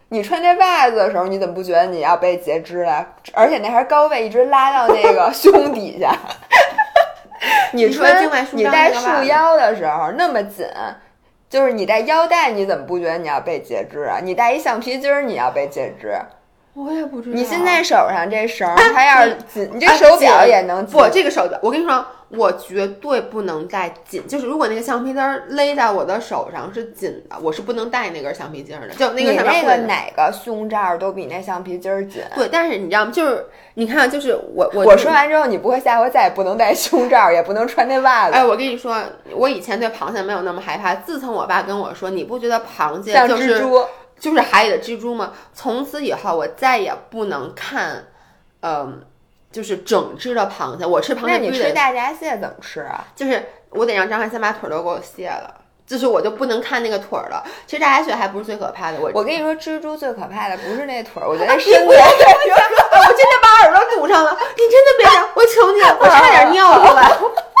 [0.09, 3.05] 你穿这袜子的时候，你怎么不觉得你要被截肢了？
[3.33, 6.15] 而且那还是高位，一直拉到那个 胸底下。
[7.73, 10.65] 你穿你戴束腰的时候那么紧，
[11.49, 14.19] 就是你戴腰带，你怎么不觉得你要被截肢啊？
[14.23, 16.17] 你戴一橡皮筋儿，你要被截肢。
[16.77, 17.35] 我也不知道。
[17.35, 21.01] 你现在手上这绳，它要是紧，你这手表也能不？
[21.11, 22.05] 这个手表，我跟你说。
[22.29, 28.89] 我绝对不能戴紧，就是如果那个橡皮筋勒在我的手上是紧的，我是不能戴那根橡皮筋的。
[28.89, 32.21] 就那个那个哪个胸罩都比那橡皮筋紧。
[32.35, 33.11] 对，但是你知道吗？
[33.13, 38.33] 就是你看，就是我我我说完之后，你不会下回再也不能戴胸罩，也不能穿那袜子。
[38.35, 39.01] 哎，我跟你说，
[39.31, 43.85] 我以前对螃蟹没有那么害怕，自从我爸跟我说，你不觉得螃蟹像蜘蛛，
[44.19, 45.33] 就是海里的蜘蛛吗？
[45.53, 48.05] 从此以后，我再也不能看，
[48.61, 49.03] 嗯。
[49.49, 51.27] 就是整只的螃蟹，我吃螃蟹。
[51.27, 53.07] 那你吃大闸蟹怎么吃啊？
[53.15, 55.51] 就是我得让张翰先把腿都给我卸了，
[55.87, 57.41] 就是我就不能看那个腿了。
[57.65, 61.87] 其实大闸蟹还不是最可怕的，我我跟你说，蜘蛛最可怕的不是那腿，我觉得身子。
[61.87, 67.09] 我真的把耳朵堵上了，你真的别我求你，我差点尿出来。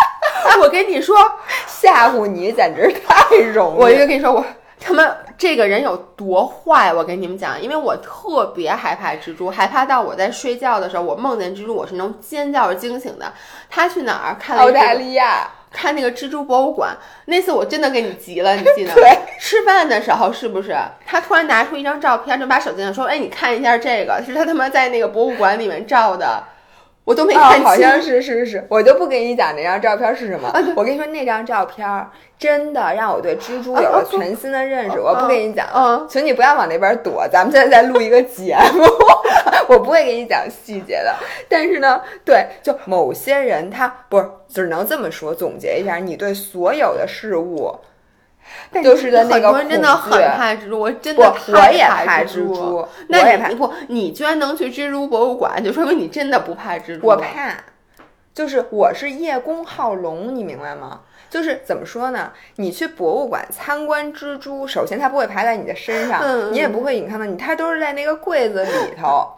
[0.61, 1.17] 我跟你说，
[1.65, 3.79] 吓唬你简直太容易。
[3.79, 4.45] 我就跟你说我。
[4.79, 6.93] 他们这个人有多坏？
[6.93, 13.33] 我跟你们讲，因为我特别害怕蜘蛛，害怕到我在睡觉的时候，我梦见蜘蛛，我是能尖叫着惊醒的。
[13.69, 14.57] 他去哪儿看？
[14.59, 16.95] 澳大利亚看那个蜘蛛博物馆。
[17.25, 18.93] 那次我真的给你急了，你记得？
[18.95, 19.17] 对。
[19.39, 20.75] 吃饭的时候是不是？
[21.05, 26.43] 他突然拿出一张照片，就把手机上说：“哎，你看一下这个，是他他妈在那个博物馆里面照的。”
[27.07, 30.53] 我都没看清，好像是是是，我就不给你讲那张照片是什么。
[30.75, 32.05] 我跟你说，那张照片
[32.37, 34.99] 真的让我对蜘蛛有了全新的认识。
[34.99, 37.25] 我不跟你讲，请你不要往那边躲。
[37.31, 38.83] 咱们现在在录一个节目，
[39.73, 41.15] 我不会给你讲细节的。
[41.47, 45.33] 但是呢，对，就某些人他不是，只能这么说。
[45.33, 47.73] 总结一下，你对所有的事物。
[48.83, 52.87] 就是的那个人真的很怕蜘蛛，我真的我也怕蜘蛛。
[53.07, 57.07] 那你不，你居然能去蜘蛛博物馆，就说明你真的不怕蜘蛛。
[57.07, 57.55] 我怕，
[58.33, 61.01] 就是我是叶公好龙，你明白吗？
[61.29, 62.31] 就是怎么说呢？
[62.55, 66.21] 你去博物馆参观蜘蛛，首先它不会爬在你的身上，
[66.51, 69.33] 你也不会你看到你，它都是在那个柜子里头。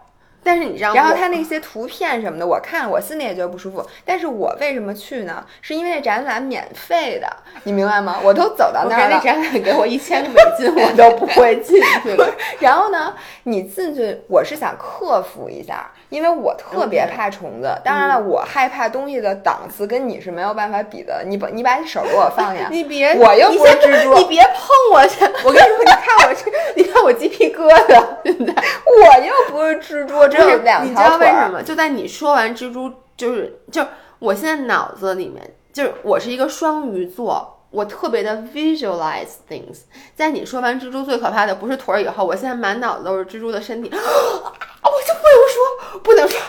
[0.49, 3.85] 但是你知道，然后他那些图片什么的，我看我心里也觉得不舒服。
[4.03, 5.45] 但是我为什么去呢？
[5.61, 7.27] 是因为那展览免费的，
[7.65, 8.17] 你明白吗？
[8.25, 9.09] 我都走到那儿了。
[9.11, 12.27] 那展览给我一千个美金，我都不会进去了。
[12.59, 17.69] 然后呢，你进去，我是想克服一下，因为我特别怕虫子。
[17.83, 21.23] 当然了，我害怕东西的档次跟你是没有办法比的。
[21.25, 25.23] 你把你把你手给我放下， 你别，我又不是蜘蛛，你别碰我去。
[25.45, 28.03] 我跟你说，你看我这， 你看我鸡皮疙瘩。
[28.23, 28.53] 现在
[28.85, 30.27] 我又不是蜘蛛。
[30.27, 31.61] 就是你知道为什么？
[31.63, 33.85] 就在你说完蜘蛛，就是就
[34.19, 35.41] 我现在脑子里面，
[35.71, 39.79] 就是我是一个双鱼座，我特别的 visualize things。
[40.15, 46.39] 在你说完蜘蛛最可怕的不是腿儿以后，我现在满脑子都是蜘蛛的身体， 啊我就不能说，不能说。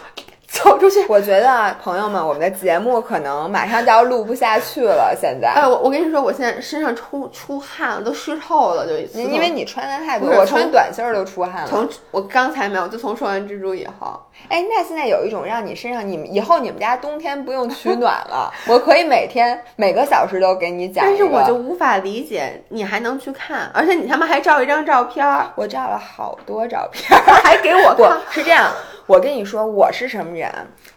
[0.51, 1.07] 走出去！
[1.09, 5.15] 我觉得朋友们，我们的节目可能马上就要录不下去了。
[5.19, 11.69] 现在，哎，我我跟你说，我现在身上出出汗了，都湿透了，就因为你穿的太多，我穿短袖都出汗了。
[11.69, 14.21] 从我刚才没有，就从说完蜘蛛以后。
[14.49, 21.05] 哎，那现在有一种让你身上，你们以后你们家冬天不用取暖了， 我可以每天每个小时都给你讲。
[21.05, 25.25] 但是我就无法理解，你还能去看，而且你他妈还照一张照片，
[25.55, 28.19] 我照了好多照片， 还给我看。
[28.31, 28.73] 是这样。
[29.11, 30.49] 我跟你说，我是什么人？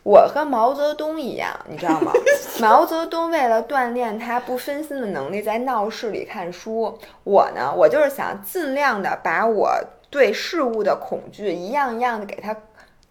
[0.03, 2.11] 我和毛泽东一样，你知道吗？
[2.61, 6.95] 毛泽东为了锻炼他不分心的能力，在闹市里看书。
[7.23, 9.75] 我呢，我就是想尽量的把我
[10.11, 12.55] 对事物的恐惧一样一样的给它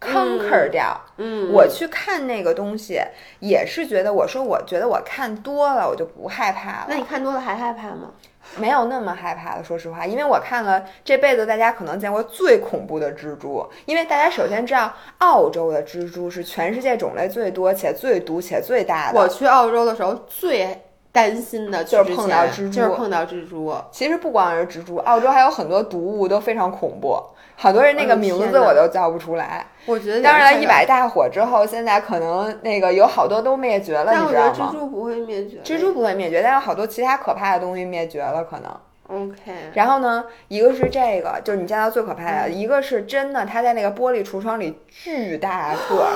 [0.00, 0.96] conquer 掉。
[1.16, 3.00] 嗯，我去看那个东西，
[3.40, 6.86] 也是觉得，我说我觉得我看多了，我就不害怕了。
[6.88, 8.12] 那你看多了还害怕吗？
[8.57, 13.66] 没有那么害怕的，说实话，因为我看了这辈子大家可能见过最恐怖的蜘蛛。
[13.86, 19.18] 因为大家首先知道，澳洲的蜘蛛是全世界种类最多且最毒且最大的。
[19.18, 20.80] 我去澳洲的时候最
[21.13, 23.75] 担心的就是碰到蜘蛛，就是碰到蜘蛛。
[23.91, 27.23] 其实不光是蜘蛛，澳洲还有很多毒物都非常恐怖。
[27.55, 29.65] 好多人那个名字我都叫不出来。
[29.85, 34.55] 我觉得，当然一百大火之后，现在可能那个有好多都灭绝了，你知道吗？
[34.57, 38.71] 蜘蛛不会灭绝，蜘蛛不会灭绝，但是好多其他可怕的东西灭绝了，可能。
[39.09, 39.53] OK。
[39.75, 46.07] 然后呢，一个是这个，就是你见到最可怕的；一个是真的，它在那个玻璃橱窗里巨大个。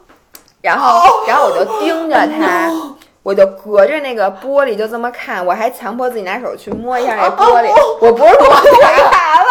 [0.60, 2.70] 然后然后我就盯着它。
[3.24, 7.68] 我就隔着那个玻璃就这么看，我还强迫自己拿手去摸一下那玻璃。
[8.00, 8.50] 我不是摸
[9.10, 9.48] 卡了，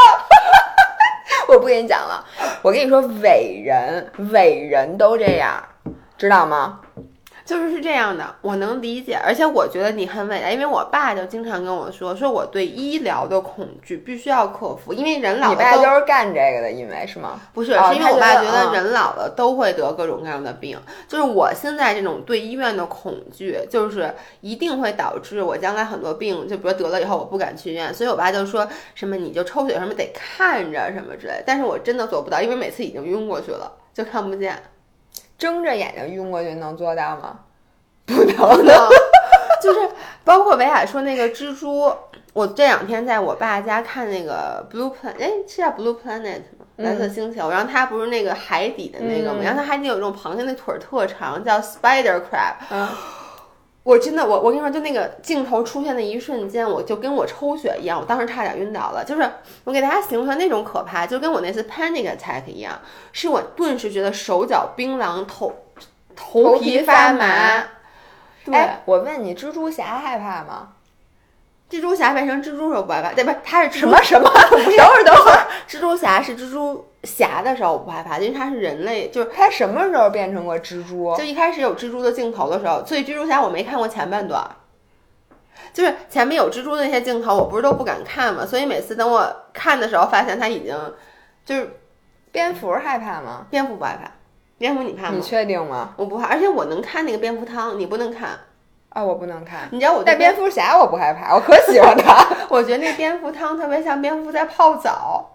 [1.49, 2.23] 我不跟你讲了。
[2.61, 5.61] 我跟你说，伟人伟人都这样，
[6.19, 6.79] 知道吗？
[7.45, 15.53] 就是是这样的，我能理解，而且我觉得你很伟大，因为我爸就经常跟我说，说我对医疗的恐惧必须要克服，因为人老了。
[15.53, 17.41] 你爸就是干这个的，因为是吗？
[17.53, 20.79] 不是，是因为我爸觉得人老了都会得各种各样的病。
[21.07, 27.93] 就是我现在这种对医院的恐惧，就是一定会导致我将来很多病，就比如得了以后我不敢去医院。
[27.93, 28.65] 所以我爸就说
[28.95, 34.57] 什么你就抽血什么得看着什么之类，但是我真的做不到，因为每次已经晕过去了，就看不见。
[35.37, 37.39] 睁着眼睛晕过去能做到吗？
[38.05, 38.35] 不能，
[39.63, 39.79] 就是
[40.25, 41.89] 包括维亚说那个蜘蛛，
[42.33, 46.65] 我这两天在我爸家看那个 Blue Planet，哎，是叫 Blue Planet 吗？
[46.77, 47.49] 蓝色星球。
[47.49, 49.39] 然后它不是那个海底的那个吗？
[49.41, 52.55] 然后它海底有一种螃蟹，那腿儿特长，叫 Spider Crab。
[52.69, 52.87] 嗯，
[53.83, 59.03] 我真的，我我跟你说，就那个镜头出现的一瞬间，我就跟我抽血一样，我当时差点晕倒了。
[59.05, 59.29] 就是
[59.65, 62.79] 我给大家形容那种可怕，就跟我那次 Panic Attack 一样，
[63.11, 65.53] 是我顿时觉得手脚冰凉，头
[66.15, 67.25] 头皮发麻。
[68.51, 70.69] 哎，我问你，蜘蛛侠害怕吗？
[71.73, 74.29] 蜘蛛侠变成蜘蛛时候不害怕，对，不是，他是什么什么？
[74.29, 81.15] 等会儿等会儿， 蜘蛛侠是蜘蛛侠的时候我不害怕，因为他是人类，就是他什么时候变成过蜘蛛？
[81.17, 84.47] 就一开始有蜘蛛的镜头的时候，所以蜘蛛侠我没看过前半段，
[85.73, 90.77] 就是前面有蜘蛛的那些镜头，我不是都不敢看嘛，所以每次等我看的时候，发现他已经
[91.43, 91.79] 就是
[92.31, 93.47] 蝙蝠害怕吗？
[93.49, 94.11] 蝙蝠不害怕。
[94.59, 95.13] 蝙蝠你怕吗？
[95.15, 95.95] 你确定吗？
[95.97, 98.29] 我不怕，而且我能看那个蝙蝠汤，你不能看
[98.93, 99.03] 啊！
[99.03, 99.67] 我不能看。
[99.71, 102.25] 你知道我但蝙蝠侠我不害怕，我可喜欢他。
[102.47, 105.33] 我觉得那蝙蝠汤特别像蝙蝠在泡澡。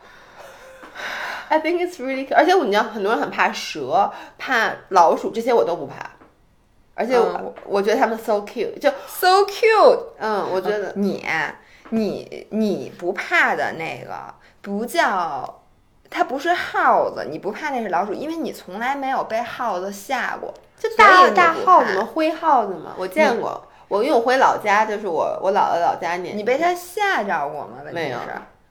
[1.48, 5.94] I think it's really，而且我你知道很多人很怕蛇、怕老鼠，这些我都不怕。
[6.94, 10.00] 而且我我觉得他们 so cute，就 so cute。
[10.18, 11.24] 嗯，我觉得你
[11.90, 15.57] 你你不怕的那个不叫。
[16.10, 20.52] 它不是耗子，你不怕那是老鼠，因为你从来没有被耗子吓过。
[20.78, 22.08] 就大大耗子吗？
[22.14, 22.92] 灰耗子吗？
[22.96, 23.64] 我见过。
[23.88, 26.32] 我因为我回老家，就是我我姥姥老家那。
[26.34, 27.78] 你被它吓着过吗？
[27.92, 28.18] 没有。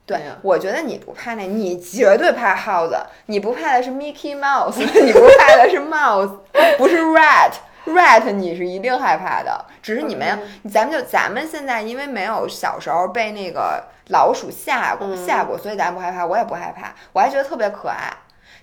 [0.06, 2.96] 对，我觉得你不怕那，你绝对怕耗子。
[3.26, 6.34] 你不怕的是 Mickey Mouse， 你不怕的是 Mouse，
[6.78, 7.52] 不是 Rat。
[7.84, 10.36] Rat，你是一定害怕的，只是你没有。
[10.70, 16.26] 咱们就咱们现在，因为没有小时候被那个老鼠吓过吓过，所以咱不害怕。
[16.26, 18.12] 我也不害怕，我还觉得特别可爱。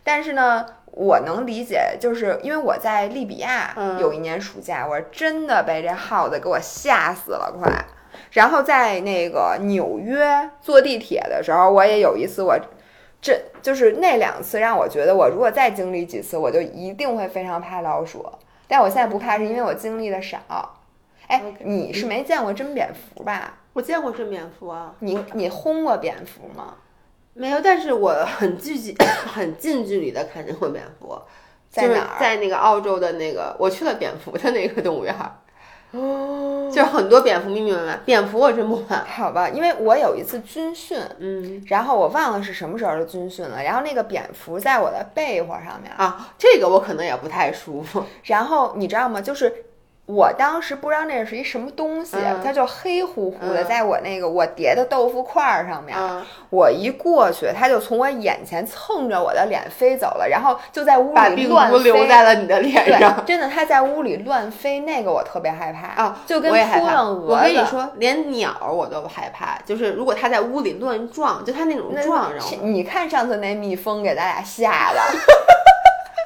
[0.03, 7.71] 但是呢，我能理解，就是因为我在利比亚有一年暑假，我真的被这耗子给我吓死了，快。
[8.31, 12.57] 然后在那个纽约坐地铁的时候，我也有一次，我
[13.21, 18.25] 这就是那两次让我觉得，我如果再经历几次，我就一定会非常怕老鼠。
[18.67, 20.39] 但我现在不怕，是因为我经历的少。
[21.27, 23.57] 哎，你是没见过真蝙蝠吧？
[23.73, 24.93] 我见过真蝙蝠啊。
[24.99, 26.75] 你你轰过蝙蝠吗？
[27.33, 28.95] 没有，但是我很近距
[29.27, 31.19] 很近距离的看见过蝙蝠，
[31.69, 32.19] 在哪儿？
[32.19, 35.13] 在那个澳洲的那个，我去了蝙蝠的那个动物园。
[35.91, 37.97] 哦，就是很多蝙蝠，密密麻麻？
[38.05, 39.03] 蝙蝠我真不怕。
[39.03, 48.03] 好吧，因为我有一次军训，嗯，然后我忘了是什么时候的军训了，然后那个蝙蝠在我的被窝上面啊，这个我可能也不太舒服。
[48.23, 49.19] 然后你知道吗？
[49.19, 49.53] 就是。
[50.07, 55.97] 我当时不知道那是一什么东西，它就黑乎乎的，在我那个我叠的豆腐块儿上面。
[56.51, 61.79] 我一过去，它就从我眼前蹭着我的脸飞走了，然后就在屋里乱飞。
[61.79, 63.25] 留在了你的脸上。
[63.25, 67.33] 真的，它在屋里乱飞，那个我特别害怕啊，就跟扑棱蛾。
[67.33, 72.31] 我跟你说，连鸟我都害怕，就是如果它在屋里乱撞，就它那种撞。
[72.61, 75.01] 你看上次那蜜蜂给咱俩吓的。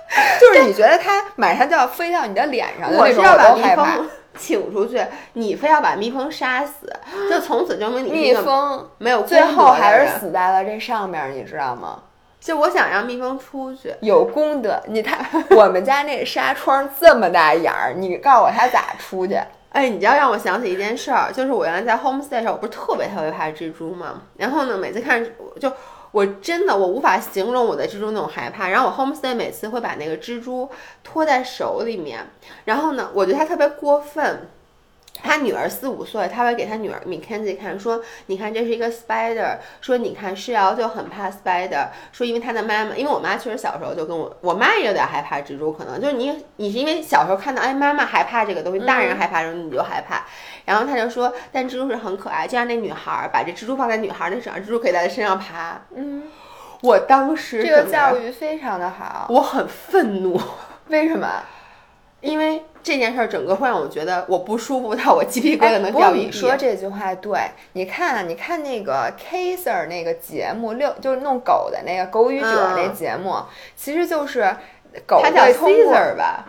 [0.42, 6.92] 就是你觉得它马上就要飞到你的脸上，我是要把蜜蜂 请出去，你非要把蜜蜂杀死，
[7.30, 12.00] 就从此证明你蜜蜂没有最后还是死在了这上面，你知道吗？
[12.40, 14.82] 就我想让蜜蜂出去，有功德。
[14.88, 15.20] 你看
[15.52, 19.38] 我们家那纱窗这么大眼儿，你告诉我它咋出去？
[19.72, 24.22] 哎，你知道让我想起一件事儿，就是我原来在 homestay 时候，我不是特别特别怕蜘蛛吗？
[24.38, 25.24] 然后呢，每次看
[25.60, 25.72] 就。
[26.12, 28.70] 我真的我无法形容我的蜘蛛那种害怕。
[28.70, 30.70] 然后我 homestay 每次会把那个蜘蛛
[31.04, 32.28] 拖在手里面，
[32.66, 34.48] 然后呢，我觉得它特别过分。
[35.22, 50.26] 他女儿四五岁，他会给他女儿 Mackenzie 看，说：“你看这是一个 spider。”说：“你看诗瑶就很怕 spider。”说：“因为他的妈妈，因为我妈确实小时候就跟我，我妈也有点害怕蜘蛛，可能就是你，你是因为小时候看到，哎，妈妈害怕这个东西，大人害怕，然后你就害怕。
[50.66, 55.82] 然后他就说，但蜘蛛是很可爱，就像那女孩把这蜘蛛放在女孩的身上，蜘蛛可以在她身上爬。
[55.96, 56.24] 嗯，
[56.82, 60.40] 我当时这个教育非常的好，我很愤怒，
[60.88, 61.28] 为什么？
[62.22, 66.26] 因为这件事儿整个会让我觉得我不舒服到我鸡皮疙瘩能哎不过掉一地。
[66.26, 67.40] 你说这句话对，
[67.74, 73.36] 你看啊，你看那个 Kaiser 那个节目，六就是弄狗的那个狗语者嗯那节目，
[73.76, 74.56] 其实就是
[75.06, 76.46] 狗它叫会通过 Caesar 吧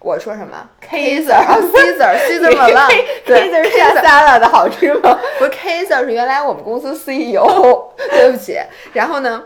[0.00, 1.42] 我说什么 Caesar
[1.72, 2.88] Caesar Milan
[3.24, 5.18] 对 Caesar 是沙拉的好吃吗？
[5.38, 8.58] 不是 Kaiser 是原来我们公司 CEO， 对不起。
[8.92, 9.42] 然后呢，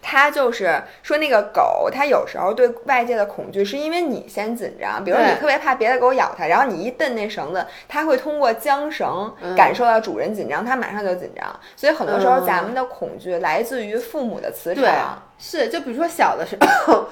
[0.00, 11.44] 他就是说那个狗，它有时候对外界的恐惧是因为你先紧张，比如你特别怕别的狗咬它，然后你一蹬那绳子，它会通过缰绳嗯感受到主人紧张，它马上就紧张。
[11.76, 17.06] 所以很多时候嗯咱们的恐惧来自于父母的磁对场。，是就比如说小的时候，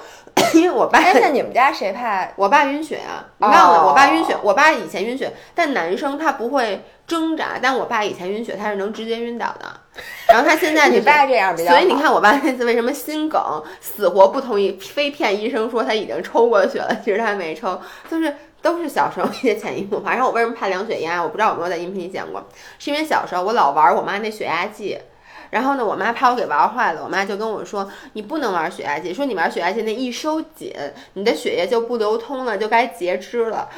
[0.53, 2.27] 因为我爸哎，那你们家谁怕？
[2.35, 3.79] 我爸晕血啊，你忘了？
[3.79, 9.65] 哦我爸晕血，我爸以前晕血，但男生他不会挣扎，但我爸以前晕血，他是能直接晕倒的。
[10.29, 11.71] 然后他现在、就是、你爸这样比较。
[11.71, 13.41] 所以你看，我爸那次为什么心梗，
[13.81, 17.79] 死活不同意，非骗医生说他已经抽过血了，其实他没抽，
[18.09, 20.11] 就是都是小时候一些潜移默化。
[20.11, 21.21] 然后我为什么怕量血压？
[21.21, 22.47] 我不知道有没有在音频里讲过，
[22.79, 24.97] 是因为小时候我老玩我妈那血压计。
[25.49, 30.75] 然后呢，我妈怕我给玩坏了，我妈就跟我说：“你不能玩血压计，说你玩血压计那一收紧，
[31.13, 33.69] 你的血液就不流通了，就该截肢了。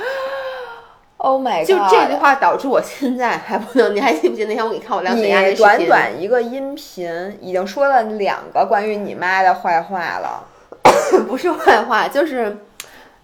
[1.21, 1.67] Oh my god！
[1.67, 3.93] 就这句话导致我现在还不能。
[3.95, 5.79] 你还记不记得那天我给你看我量血压那视频？
[5.79, 10.45] 你短短一个音频，已经说了两个关于你妈的坏话了。
[11.27, 12.57] 不是坏话，就是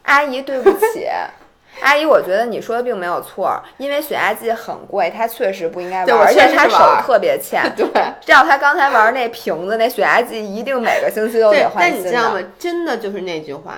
[0.04, 1.08] 阿姨，对不起，
[1.82, 7.64] 阿姨，我觉得你说的并没有错，因为血压计很贵，她确实不应该玩，而且她手玩特别欠。
[7.78, 7.88] 对。
[8.22, 12.10] 照她刚才玩那瓶子，那血压计一定每个星期都对得，换但新的。
[12.10, 12.40] 你知道吗？
[12.60, 13.76] 真的就是那句话，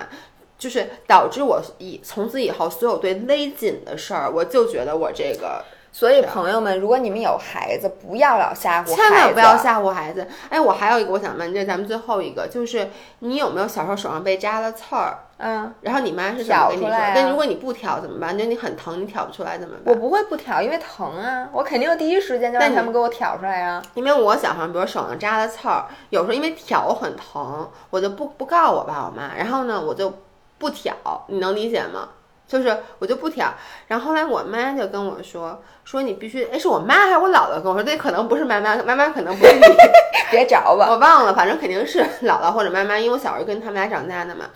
[0.58, 10.28] 就是导致我以从此以后所有对勒紧的事儿，我就觉得我这个所以朋友们，如果你们有孩子，不要老吓唬孩子，千万不要吓唬孩子。
[10.50, 12.90] 哎，我还有一个我想问，这是咱们最后一个，就是
[13.20, 15.18] 你有没有小时候手上被扎了刺儿？
[15.38, 16.90] 嗯，然后你妈是怎么跟你说？
[16.90, 18.36] 但如果你不挑怎么办？
[18.36, 19.94] 就你很疼，你挑不出来怎么办？
[19.94, 23.82] 我不会不挑，因为疼啊，我肯定第一时间就让他们给我挑出来啊。
[23.94, 30.12] 因为我小时候，比如手上扎了刺儿，有时候因为挑很疼，我就不不告我爸我妈，然后呢我就
[30.58, 30.94] 不挑，
[31.28, 32.08] 你能理解吗？
[32.46, 33.52] 就是我就不挑，
[33.88, 39.60] 然后后来我妈就跟我说，说你必须，哎，是我妈还是我姥姥跟我说，这可能不是妈妈，妈妈可能不是你，
[40.30, 44.46] 别找吧，我忘了，反正肯定是姥姥或者妈妈，因为我小时候跟他们俩长大的嘛。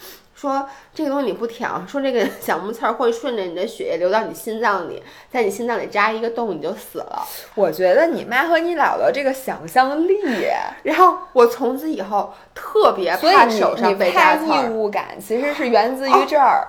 [0.43, 7.23] 说这个东西你不挑，说这个 小木刺儿会顺着你的血液流到你心脏里，在你心脏里扎一个洞，你就死了。
[7.55, 10.19] 我觉得你妈和你姥姥这个想象力，
[10.83, 14.69] 然后我从此以后特别怕手上你被扎刺儿。
[14.69, 16.67] 物感，其实是源自于这儿，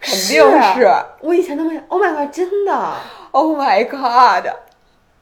[0.00, 0.42] 肯是定
[0.74, 0.92] 是。
[1.20, 2.92] 我以前都没有，Oh my god，真的
[3.30, 4.50] ，Oh my god！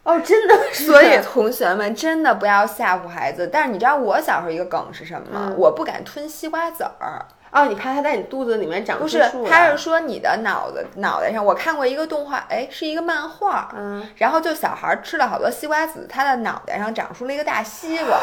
[0.03, 0.87] 哦，真的 是。
[0.87, 3.49] 所以同学们真的不要吓唬孩子。
[3.53, 5.47] 但是你知道我小时候一个梗是什么吗？
[5.51, 7.25] 嗯我不敢吞西瓜籽儿。
[7.51, 18.19] 哦，你怕它在你肚子里面长不是他是说你的脑子脑袋上，我看过一个动画，哎，是一个漫画，嗯，然后就小孩吃了好多西瓜籽，他的脑袋上长出了一个大西瓜。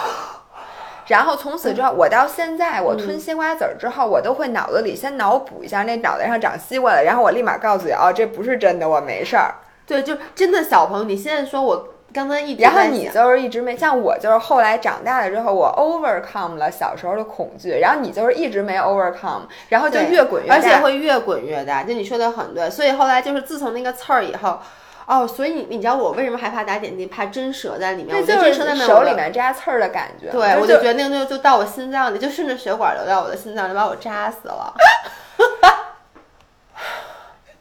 [1.07, 9.55] 然后从此之后，我到现在，我吞西瓜籽儿之后，我都会脑子里先脑补一下那脑袋上长西瓜了，然后我立马告诉你，哦，这不是真的，我没事儿。
[9.87, 21.83] 对，就真的小朋友，你现在说我刚才一直然后你就是一直没像我，就是后来长大了之后，我 overcome 了小时候的恐惧，然后你就是一直没 overcome，然后就越滚越大，而且会越滚越大。
[21.83, 24.59] 就你说的很对，所以后来就是自从那个刺儿以后，
[25.05, 28.15] 哦，所以你你知道我为什么害怕打点滴，怕针折在里面？
[28.15, 30.31] 那我就是在，手里面扎刺儿的感觉。
[30.31, 34.73] 对，我就就觉得那个东西就到我心脏里，就顺着血管流到我的心脏里，把我扎死了。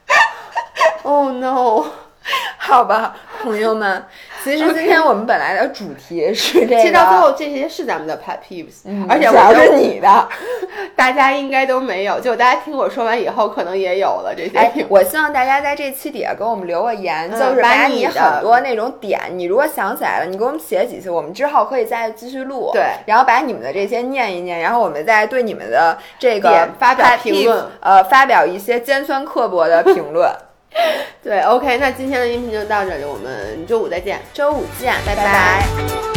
[1.03, 1.85] oh no！
[2.57, 4.03] 好吧，朋友们，
[4.43, 10.27] 其实今天我们本来的主题是这个，其实到最后这些是咱们的 pet peeves，、嗯而且主要是我觉得你的。
[10.95, 22.71] 大家应该都没有，就大家听我说完以后，可能也有了这些哎。，我希望大家在这期底下给我们留个言，嗯就是把你的很多那种点，你如果想起来了，你给我们写几次，我们之后可以再继续录。
[22.73, 30.31] 对然后把你们的这些念一念，然后我们再对你们的这个发表评论呃，发表一些尖酸刻薄的评论。
[31.23, 34.19] 对，OK，那今天的音频就到这里，我们周五再见。
[34.33, 36.14] 周五见，拜拜拜